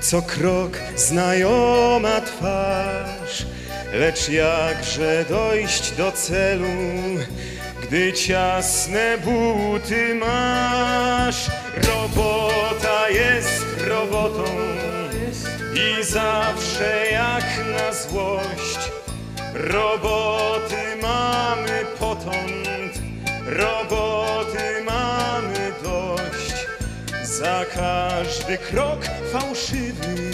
[0.00, 3.46] Co krok znajoma twarz
[3.92, 6.66] Lecz jakże dojść do celu
[7.82, 14.44] Gdy ciasne buty masz Robota jest robotą
[15.74, 17.44] I zawsze jak
[17.76, 18.90] na złość
[19.54, 23.00] Roboty mamy potąd,
[23.46, 24.85] roboty.
[27.38, 30.32] Za każdy krok fałszywy,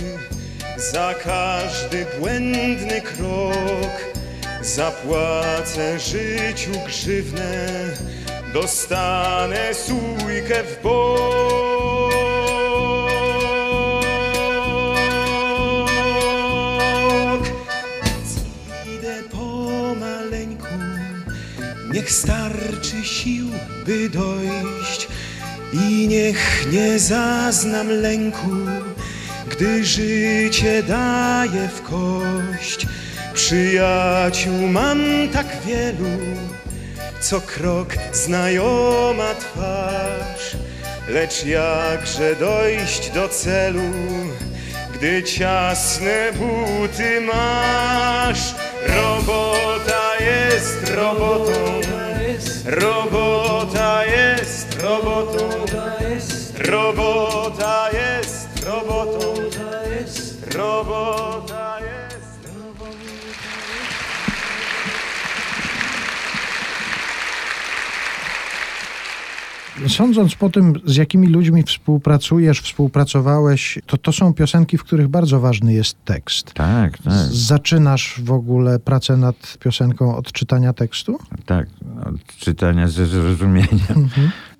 [0.76, 3.94] za każdy błędny krok
[4.60, 7.66] zapłacę życiu grzywnę,
[8.54, 11.52] dostanę sójkę w bok.
[21.92, 23.46] Niech starczy sił,
[23.86, 24.81] by dojść
[25.72, 28.56] i niech nie zaznam lęku,
[29.50, 32.86] gdy życie daje w kość.
[33.34, 35.00] Przyjaciół mam
[35.32, 36.18] tak wielu,
[37.20, 40.56] co krok znajoma twarz,
[41.08, 43.92] lecz jakże dojść do celu,
[44.94, 48.54] gdy ciasne buty masz.
[48.86, 51.80] Robota jest robotą,
[52.64, 55.48] robota jest robotą,
[56.58, 61.22] robota jest robotą, robota jest robotą.
[69.88, 75.40] Sądząc po tym, z jakimi ludźmi współpracujesz, współpracowałeś, to to są piosenki, w których bardzo
[75.40, 76.52] ważny jest tekst.
[76.54, 81.66] Tak, tak, Zaczynasz w ogóle pracę nad piosenką od czytania tekstu tak.
[82.06, 84.08] Od czytania ze zrozumieniem.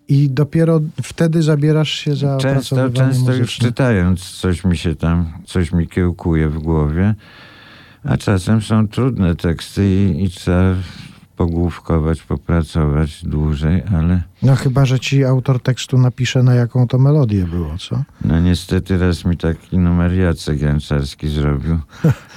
[0.09, 3.69] i dopiero wtedy zabierasz się za Często, często już muzyczne.
[3.69, 7.15] czytając coś mi się tam, coś mi kiełkuje w głowie,
[8.05, 10.75] a czasem są trudne teksty i, i trzeba
[11.37, 17.45] pogłówkować, popracować dłużej, ale No chyba, że ci autor tekstu napisze, na jaką to melodię
[17.45, 18.03] było, co?
[18.25, 21.79] no niestety raz mi taki numer Jacek Janczarski zrobił.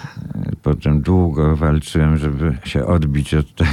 [0.64, 3.72] Potem długo walczyłem, żeby się odbić od tego.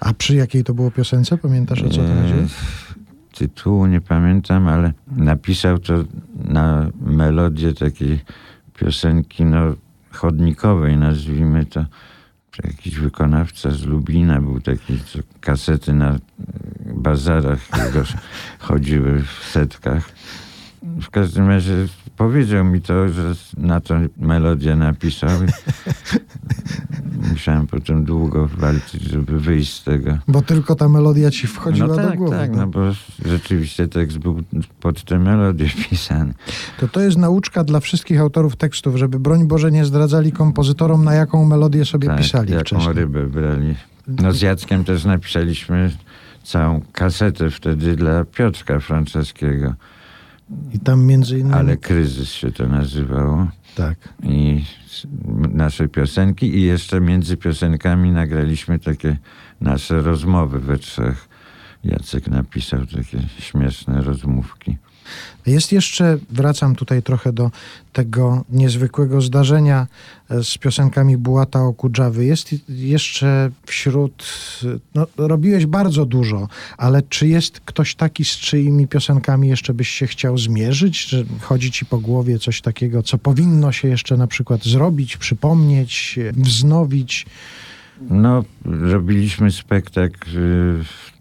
[0.00, 1.38] A przy jakiej to było piosence?
[1.38, 2.54] Pamiętasz, o co to chodzi?
[3.32, 6.04] Tytułu nie pamiętam, ale napisał to
[6.44, 8.20] na melodię takiej
[8.78, 9.74] piosenki no,
[10.10, 11.84] chodnikowej, nazwijmy to.
[12.64, 16.18] Jakiś wykonawca z Lublina był taki, co kasety na
[16.94, 17.60] bazarach
[18.58, 20.10] chodziły w setkach.
[20.82, 21.72] W każdym razie
[22.16, 25.30] powiedział mi to, że na to melodię napisał.
[27.32, 30.18] Musiałem potem długo walczyć, żeby wyjść z tego.
[30.28, 32.36] Bo tylko ta melodia ci wchodziła no tak, do głowy.
[32.36, 32.56] Tak, no.
[32.56, 32.80] no bo
[33.24, 34.42] rzeczywiście tekst był
[34.80, 36.34] pod tę melodię pisany.
[36.80, 41.14] To to jest nauczka dla wszystkich autorów tekstów, żeby broń Boże nie zdradzali kompozytorom, na
[41.14, 42.94] jaką melodię sobie Tak, pisali jaką wcześniej.
[42.94, 43.74] rybę brali.
[44.08, 45.90] No z Jackiem też napisaliśmy
[46.42, 49.74] całą kasetę wtedy dla Piotrka Franceskiego,
[50.74, 51.54] I tam między innymi...
[51.54, 53.48] ale kryzys się to nazywało.
[53.74, 53.98] Tak.
[54.22, 54.64] I
[55.52, 59.16] nasze piosenki i jeszcze między piosenkami nagraliśmy takie
[59.60, 61.28] nasze rozmowy we trzech.
[61.84, 64.76] Jacek napisał takie śmieszne rozmówki.
[65.46, 67.50] Jest jeszcze, wracam tutaj trochę do
[67.92, 69.86] tego niezwykłego zdarzenia
[70.30, 72.24] e, z piosenkami Bułata Okudżawy.
[72.24, 74.26] Jest jeszcze wśród,
[74.94, 80.06] no robiłeś bardzo dużo, ale czy jest ktoś taki, z czyimi piosenkami jeszcze byś się
[80.06, 81.06] chciał zmierzyć?
[81.06, 86.18] Czy chodzi ci po głowie coś takiego, co powinno się jeszcze na przykład zrobić, przypomnieć,
[86.18, 87.26] e, wznowić?
[88.00, 90.30] No, robiliśmy spektakl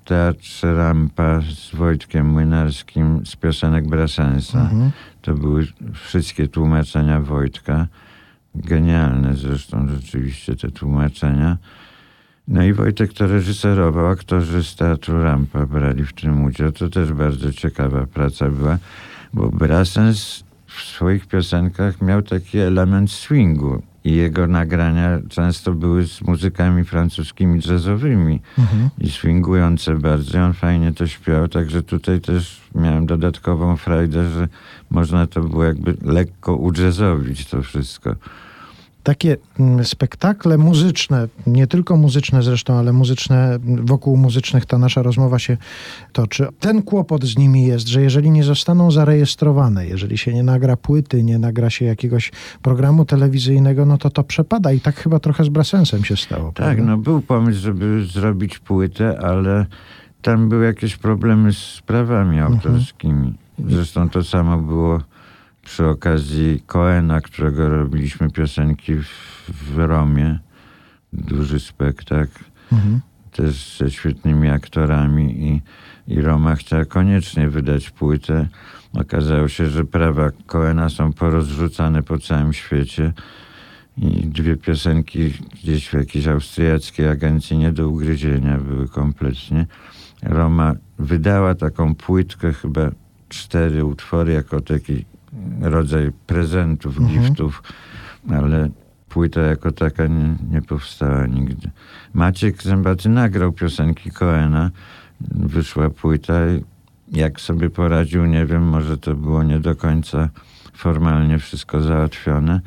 [0.07, 4.61] Teatrze Rampa z Wojtkiem Młynarskim z piosenek Brasensa.
[4.61, 4.91] Mhm.
[5.21, 7.87] To były wszystkie tłumaczenia Wojtka.
[8.55, 11.57] Genialne zresztą rzeczywiście te tłumaczenia.
[12.47, 16.71] No i Wojtek to reżyserował, aktorzy z Teatru Rampa brali w tym udział.
[16.71, 18.77] To też bardzo ciekawa praca była,
[19.33, 20.43] bo Brassens
[20.77, 27.59] w swoich piosenkach miał taki element swingu i jego nagrania często były z muzykami francuskimi
[27.69, 28.89] jazzowymi Mhm.
[29.01, 30.39] i swingujące bardzo.
[30.39, 34.47] On fajnie to śpiewał, także tutaj też miałem dodatkową frajdę, że
[34.89, 38.15] można to było jakby lekko ujazzowić to wszystko.
[39.07, 45.39] Takie mm, spektakle muzyczne, nie tylko muzyczne zresztą, ale muzyczne, wokół muzycznych ta nasza rozmowa
[45.39, 45.57] się
[46.13, 46.47] toczy.
[46.59, 51.23] Ten kłopot z nimi jest, że jeżeli nie zostaną zarejestrowane, jeżeli się nie nagra płyty,
[51.23, 52.31] nie nagra się jakiegoś
[52.61, 56.45] programu telewizyjnego, no to to przepada i tak chyba trochę z Brasensem się stało.
[56.45, 56.83] Tak, prawda?
[56.83, 59.65] no był pomysł, żeby zrobić płytę, ale
[60.21, 63.33] tam były jakieś problemy z prawami autorskimi.
[63.67, 65.01] Zresztą to samo było
[65.67, 69.07] przy okazji Coena, którego robiliśmy piosenki w,
[69.49, 70.39] w Romie.
[71.13, 72.43] Duży spektakl.
[72.71, 73.01] Mhm.
[73.31, 75.61] Też ze świetnymi aktorami i,
[76.13, 78.47] i Roma chciała koniecznie wydać płytę.
[78.93, 83.13] Okazało się, że prawa Coena są porozrzucane po całym świecie
[83.97, 89.65] i dwie piosenki gdzieś w jakiejś austriackiej agencji nie do ugryzienia były kompletnie.
[90.23, 92.91] Roma wydała taką płytkę, chyba
[93.29, 95.05] cztery utwory, jako taki
[95.61, 97.63] rodzaj prezentów, giftów,
[98.29, 98.69] ale
[99.09, 101.71] płyta jako taka nie, nie powstała nigdy.
[102.13, 104.71] Maciek Zębaty nagrał piosenki Coena,
[105.31, 106.63] wyszła płyta i
[107.11, 110.29] jak sobie poradził, nie wiem, może to było nie do końca
[110.73, 112.61] formalnie wszystko załatwione.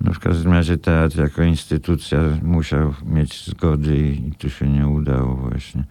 [0.00, 4.88] No w każdym razie teatr jako instytucja musiał mieć zgody i, i tu się nie
[4.88, 5.84] udało właśnie.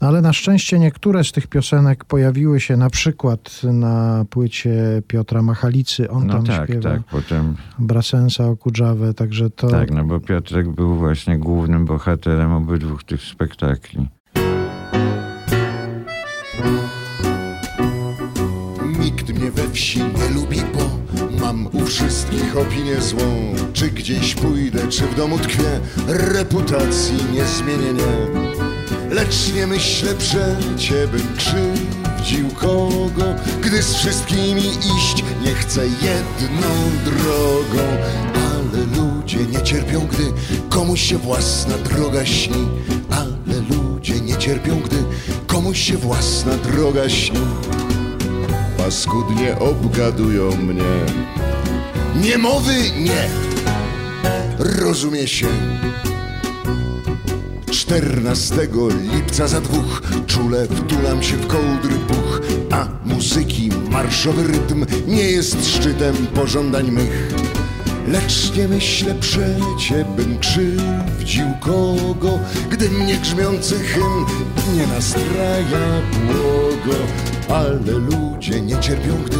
[0.00, 5.42] No ale na szczęście niektóre z tych piosenek pojawiły się na przykład na płycie Piotra
[5.42, 6.10] Machalicy.
[6.10, 9.68] On No tam tak, śpiewa tak, potem Brasensa o Kudżawę, także to...
[9.68, 14.08] tak, no bo Piotrek był właśnie głównym bohaterem obydwu tych spektakli.
[19.00, 20.90] Nikt mnie we wsi nie lubi, bo
[21.40, 23.54] mam u wszystkich opinię złą.
[23.72, 28.46] Czy gdzieś pójdę, czy w domu tkwię, reputacji nie zmienię, nie.
[29.10, 36.68] Lecz nie myślę przecie, bym krzywdził kogo, gdy z wszystkimi iść nie chcę jedną
[37.04, 37.86] drogą.
[38.34, 40.24] Ale ludzie nie cierpią, gdy
[40.68, 42.68] komuś się własna droga śni.
[43.10, 44.96] Ale ludzie nie cierpią, gdy
[45.46, 47.40] komuś się własna droga śni
[48.86, 50.82] paskudnie obgadują mnie.
[52.16, 53.28] Niemowy nie,
[54.58, 55.46] rozumie się.
[57.76, 58.68] 14
[59.12, 65.66] lipca za dwóch czule wtulam się w kołdry puch, a muzyki marszowy rytm nie jest
[65.68, 67.34] szczytem pożądań mych.
[68.08, 72.38] Lecz nie myślę przecie, bym krzywdził kogo,
[72.70, 74.26] gdy mnie grzmiący hymn
[74.76, 76.98] nie nastraja błogo.
[77.48, 79.38] Ale ludzie nie cierpią, gdy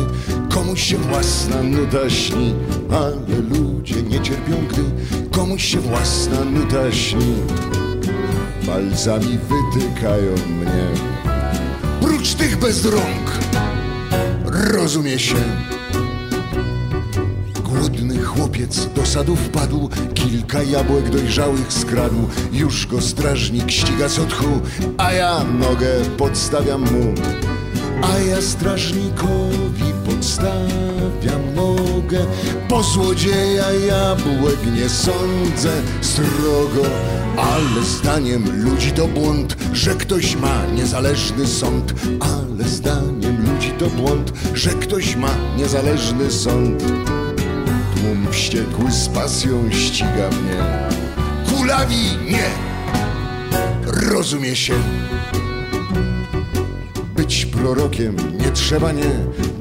[0.55, 2.55] komuś się własna nuda śni.
[2.91, 4.83] Ale ludzie nie cierpią, gdy
[5.31, 7.35] komuś się własna nuda śni.
[8.67, 10.87] Palcami wytykają mnie,
[12.01, 13.39] prócz tych bez rąk,
[14.45, 15.37] rozumie się.
[17.65, 22.29] Głodny chłopiec do sadu wpadł, kilka jabłek dojrzałych skradł.
[22.53, 24.61] Już go strażnik ściga z otchu,
[24.99, 27.15] a ja nogę podstawiam mu.
[28.03, 32.27] A ja strażnikowi podstawiam nogę,
[32.69, 37.16] bo złodzieja jabłek nie sądzę srogo.
[37.37, 41.95] Ale zdaniem ludzi to błąd, że ktoś ma niezależny sąd.
[42.21, 46.83] Ale zdaniem ludzi to błąd, że ktoś ma niezależny sąd.
[47.95, 50.89] Tłum wściekły z pasją ściga mnie.
[51.51, 52.51] Kulawi nie,
[54.11, 54.75] rozumie się.
[57.17, 59.11] Być prorokiem nie trzeba nie,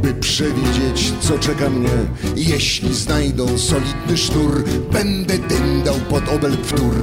[0.01, 1.89] by przewidzieć, co czeka mnie.
[2.35, 6.95] Jeśli znajdą solidny sznur, będę dyndał pod obelg wtór.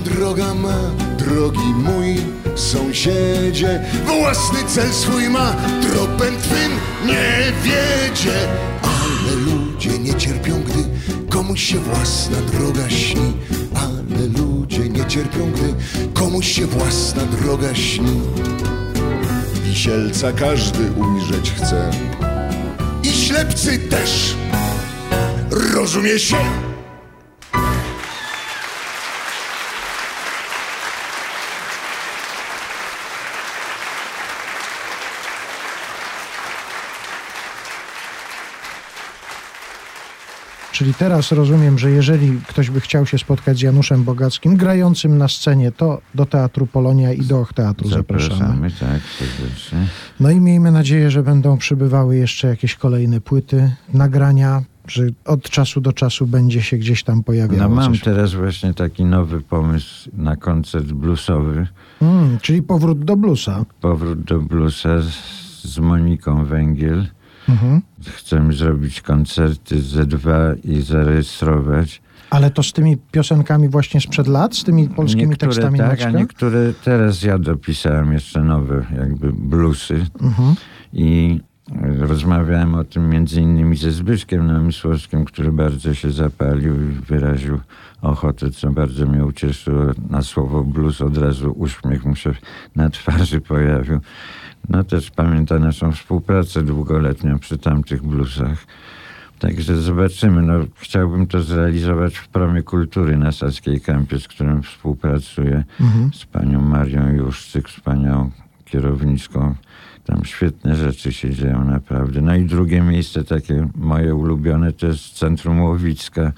[0.00, 0.78] Droga ma,
[1.18, 2.16] drogi mój
[2.56, 6.72] sąsiedzie, własny cel swój ma, tropem twym
[7.06, 8.48] nie wiedzie.
[8.82, 10.84] Ale ludzie nie cierpią, gdy
[11.28, 13.32] komuś się własna droga śni.
[13.74, 15.74] Ale ludzie nie cierpią, gdy
[16.14, 18.20] komuś się własna droga śni.
[19.64, 21.90] Wisielca każdy ujrzeć chce
[23.02, 24.34] i ślepcy też,
[25.74, 26.36] rozumie się?
[40.82, 45.28] Czyli teraz rozumiem, że jeżeli ktoś by chciał się spotkać z Januszem Bogackim, grającym na
[45.28, 48.34] scenie, to do Teatru Polonia i do Och Teatru zapraszamy.
[48.38, 49.78] Zapraszamy, tak, serdecznie.
[50.20, 55.80] No i miejmy nadzieję, że będą przybywały jeszcze jakieś kolejne płyty, nagrania, że od czasu
[55.80, 58.00] do czasu będzie się gdzieś tam pojawiało No mam coś.
[58.02, 61.66] teraz właśnie taki nowy pomysł na koncert bluesowy.
[62.00, 63.64] Mm, czyli powrót do bluesa.
[63.80, 65.12] Powrót do bluesa z,
[65.64, 67.06] z Moniką Węgiel.
[68.16, 72.02] Chcemy zrobić koncerty ze dwa i zarejestrować.
[72.30, 76.08] Ale to z tymi piosenkami właśnie sprzed lat, z tymi polskimi niektóre tekstami tak, Maćka?
[76.08, 80.06] a niektóre teraz ja dopisałem jeszcze nowe jakby bluesy.
[80.20, 80.54] Mhm.
[80.92, 81.40] I
[81.98, 87.60] rozmawiałem o tym między innymi ze Zbyszkiem Namysłowskim, który bardzo się zapalił i wyraził
[88.02, 89.84] ochotę, co bardzo mnie ucieszyło.
[90.10, 92.34] Na słowo blues od razu uśmiech mu się
[92.76, 94.00] na twarzy pojawił.
[94.68, 98.66] No też pamięta naszą współpracę długoletnią przy tamtych bluesach.
[99.38, 100.42] Także zobaczymy.
[100.42, 105.64] No, chciałbym to zrealizować w Promie Kultury na Saskiej Kępie, z którym współpracuję
[106.14, 108.30] z panią Marią Juszczyk, wspaniałą
[108.64, 109.54] kierowniczką.
[110.04, 112.20] Tam świetne rzeczy się dzieją naprawdę.
[112.20, 116.32] No i drugie miejsce takie moje ulubione to jest Centrum Łowicka,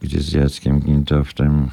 [0.00, 1.68] gdzie z Jackiem Gintowtem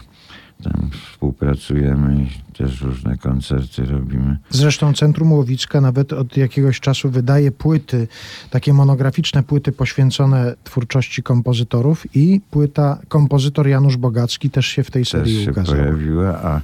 [0.63, 4.37] tam współpracujemy i też różne koncerty robimy.
[4.49, 8.07] Zresztą Centrum Łowicka nawet od jakiegoś czasu wydaje płyty,
[8.49, 15.03] takie monograficzne płyty poświęcone twórczości kompozytorów i płyta kompozytor Janusz Bogacki też się w tej
[15.03, 15.77] też serii się ukazała.
[15.77, 16.61] pojawiła, a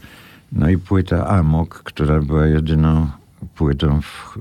[0.51, 3.07] no i płyta Amok, która była jedyną
[3.55, 4.37] płytą w,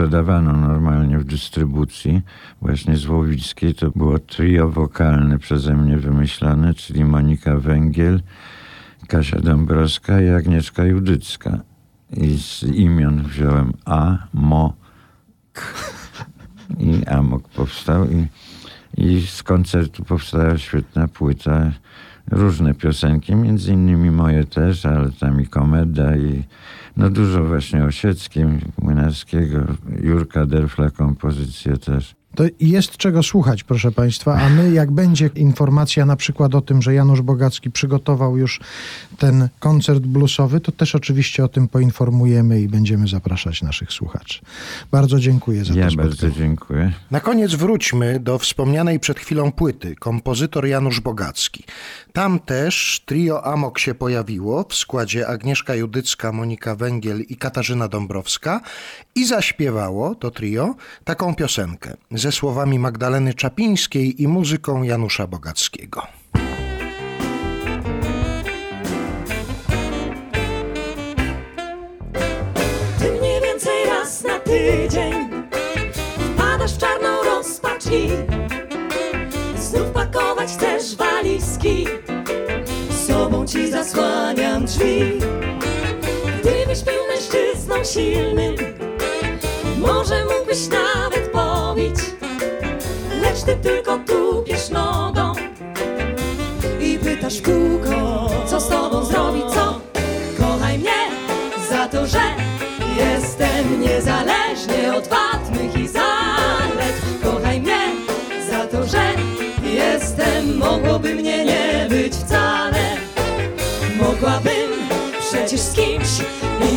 [0.00, 2.22] y, normalnie w dystrybucji
[2.62, 3.74] właśnie z Łowickiej.
[3.74, 8.20] To było trio wokalne przeze mnie wymyślone, czyli Monika Węgiel,
[9.08, 11.58] Kasia Dąbrowska i Agnieszka Judycka.
[12.16, 14.74] I z imion wziąłem A, Mo,
[15.52, 15.62] K.
[16.78, 18.26] I Amok powstał i,
[18.96, 21.72] i z koncertu powstała świetna płyta.
[22.30, 26.44] Różne piosenki, między innymi moje też, ale tam i Komeda i
[26.96, 29.58] no dużo właśnie Osieckim, Młynarskiego,
[30.02, 32.14] Jurka Derfla kompozycje też.
[32.36, 36.82] To jest czego słuchać, proszę Państwa, a my, jak będzie informacja na przykład o tym,
[36.82, 38.60] że Janusz Bogacki przygotował już
[39.18, 44.40] ten koncert bluesowy, to też oczywiście o tym poinformujemy i będziemy zapraszać naszych słuchaczy.
[44.90, 46.10] Bardzo dziękuję za Ja to spotkanie.
[46.10, 46.92] bardzo dziękuję.
[47.10, 51.64] Na koniec wróćmy do wspomnianej przed chwilą płyty, kompozytor Janusz Bogacki.
[52.12, 58.60] Tam też trio Amok się pojawiło w składzie Agnieszka Judycka, Monika Węgiel i Katarzyna Dąbrowska
[59.14, 60.74] i zaśpiewało to trio
[61.04, 66.02] taką piosenkę ze słowami Magdaleny Czapińskiej i muzyką Janusza Bogackiego.
[72.98, 75.12] Ty mniej więcej raz na tydzień
[76.34, 78.08] wpadasz w czarną rozpacz i
[79.60, 81.86] znów pakować chcesz walizki.
[83.06, 85.12] Sobą ci zasłaniam drzwi.
[86.40, 88.54] Gdybyś był mężczyzną silnym,
[89.78, 92.15] może mógłbyś nawet pobić.
[93.46, 95.32] Ty tylko tupiesz nogą
[96.80, 99.80] i pytasz kółko, co z tobą zrobić, co?
[100.38, 101.10] Kochaj mnie
[101.70, 102.20] za to, że
[102.96, 106.96] jestem niezależny od wad mych i zalet.
[107.22, 107.80] Kochaj mnie
[108.50, 109.02] za to, że
[109.62, 112.96] jestem, mogłoby mnie nie być wcale.
[114.00, 114.70] Mogłabym
[115.20, 116.08] przecież z kimś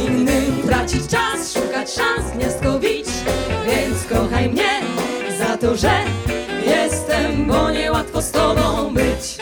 [0.07, 3.07] innym tracić czas, szukać szans, gniazdko bić.
[3.65, 4.81] Więc kochaj mnie
[5.39, 5.91] za to, że
[7.47, 9.37] bo niełatwo z tobą być.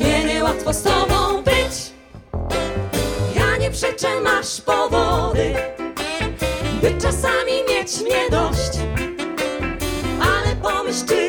[0.00, 1.92] Nie, niełatwo z tobą być.
[3.34, 5.54] Ja nie przeczę, masz powody,
[6.82, 8.78] by czasami mieć mnie dość.
[10.20, 11.27] Ale pomyśl, czy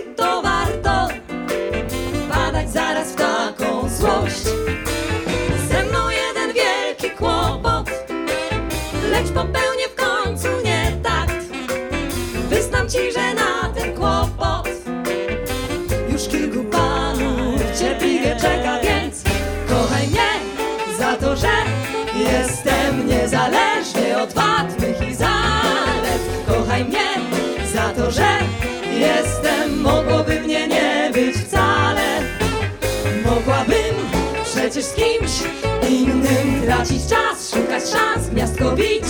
[36.79, 39.05] tracić czas, szukać szans, gniazdko bić,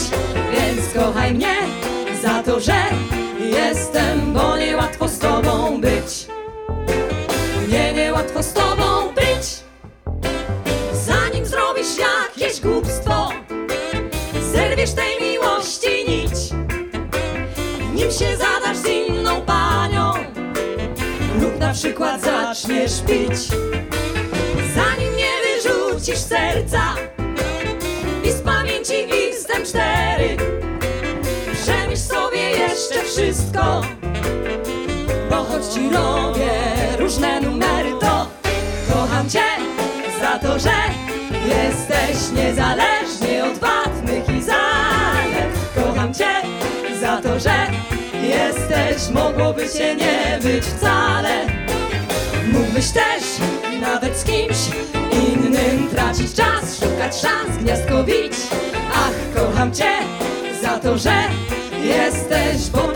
[0.52, 1.56] więc kochaj mnie
[2.22, 2.84] za to, że
[3.40, 6.28] jestem, bo niełatwo z tobą być.
[7.72, 9.64] Nie, niełatwo z tobą być.
[10.94, 13.30] Zanim zrobisz jakieś głupstwo,
[14.52, 16.52] zerwiesz tej miłości nić.
[17.94, 20.14] Nim się zadasz z inną panią,
[21.42, 23.59] lub na przykład zaczniesz pić.
[35.30, 36.52] Bo choć ci robię
[37.00, 38.28] różne numery, to
[38.94, 39.44] kocham cię
[40.22, 40.76] za to, że
[41.48, 45.52] jesteś niezależny od wad mych i zalet.
[45.76, 46.34] Kocham cię
[47.02, 47.56] za to, że
[48.22, 51.46] jesteś mogłoby cię nie być wcale.
[52.52, 53.24] Mógłbyś też
[53.82, 54.58] nawet z kimś
[55.12, 58.34] innym tracić czas, szukać szans, gniazdko bić.
[58.94, 59.94] Ach, kocham cię
[60.62, 61.14] za to, że
[61.84, 62.92] jesteś, bo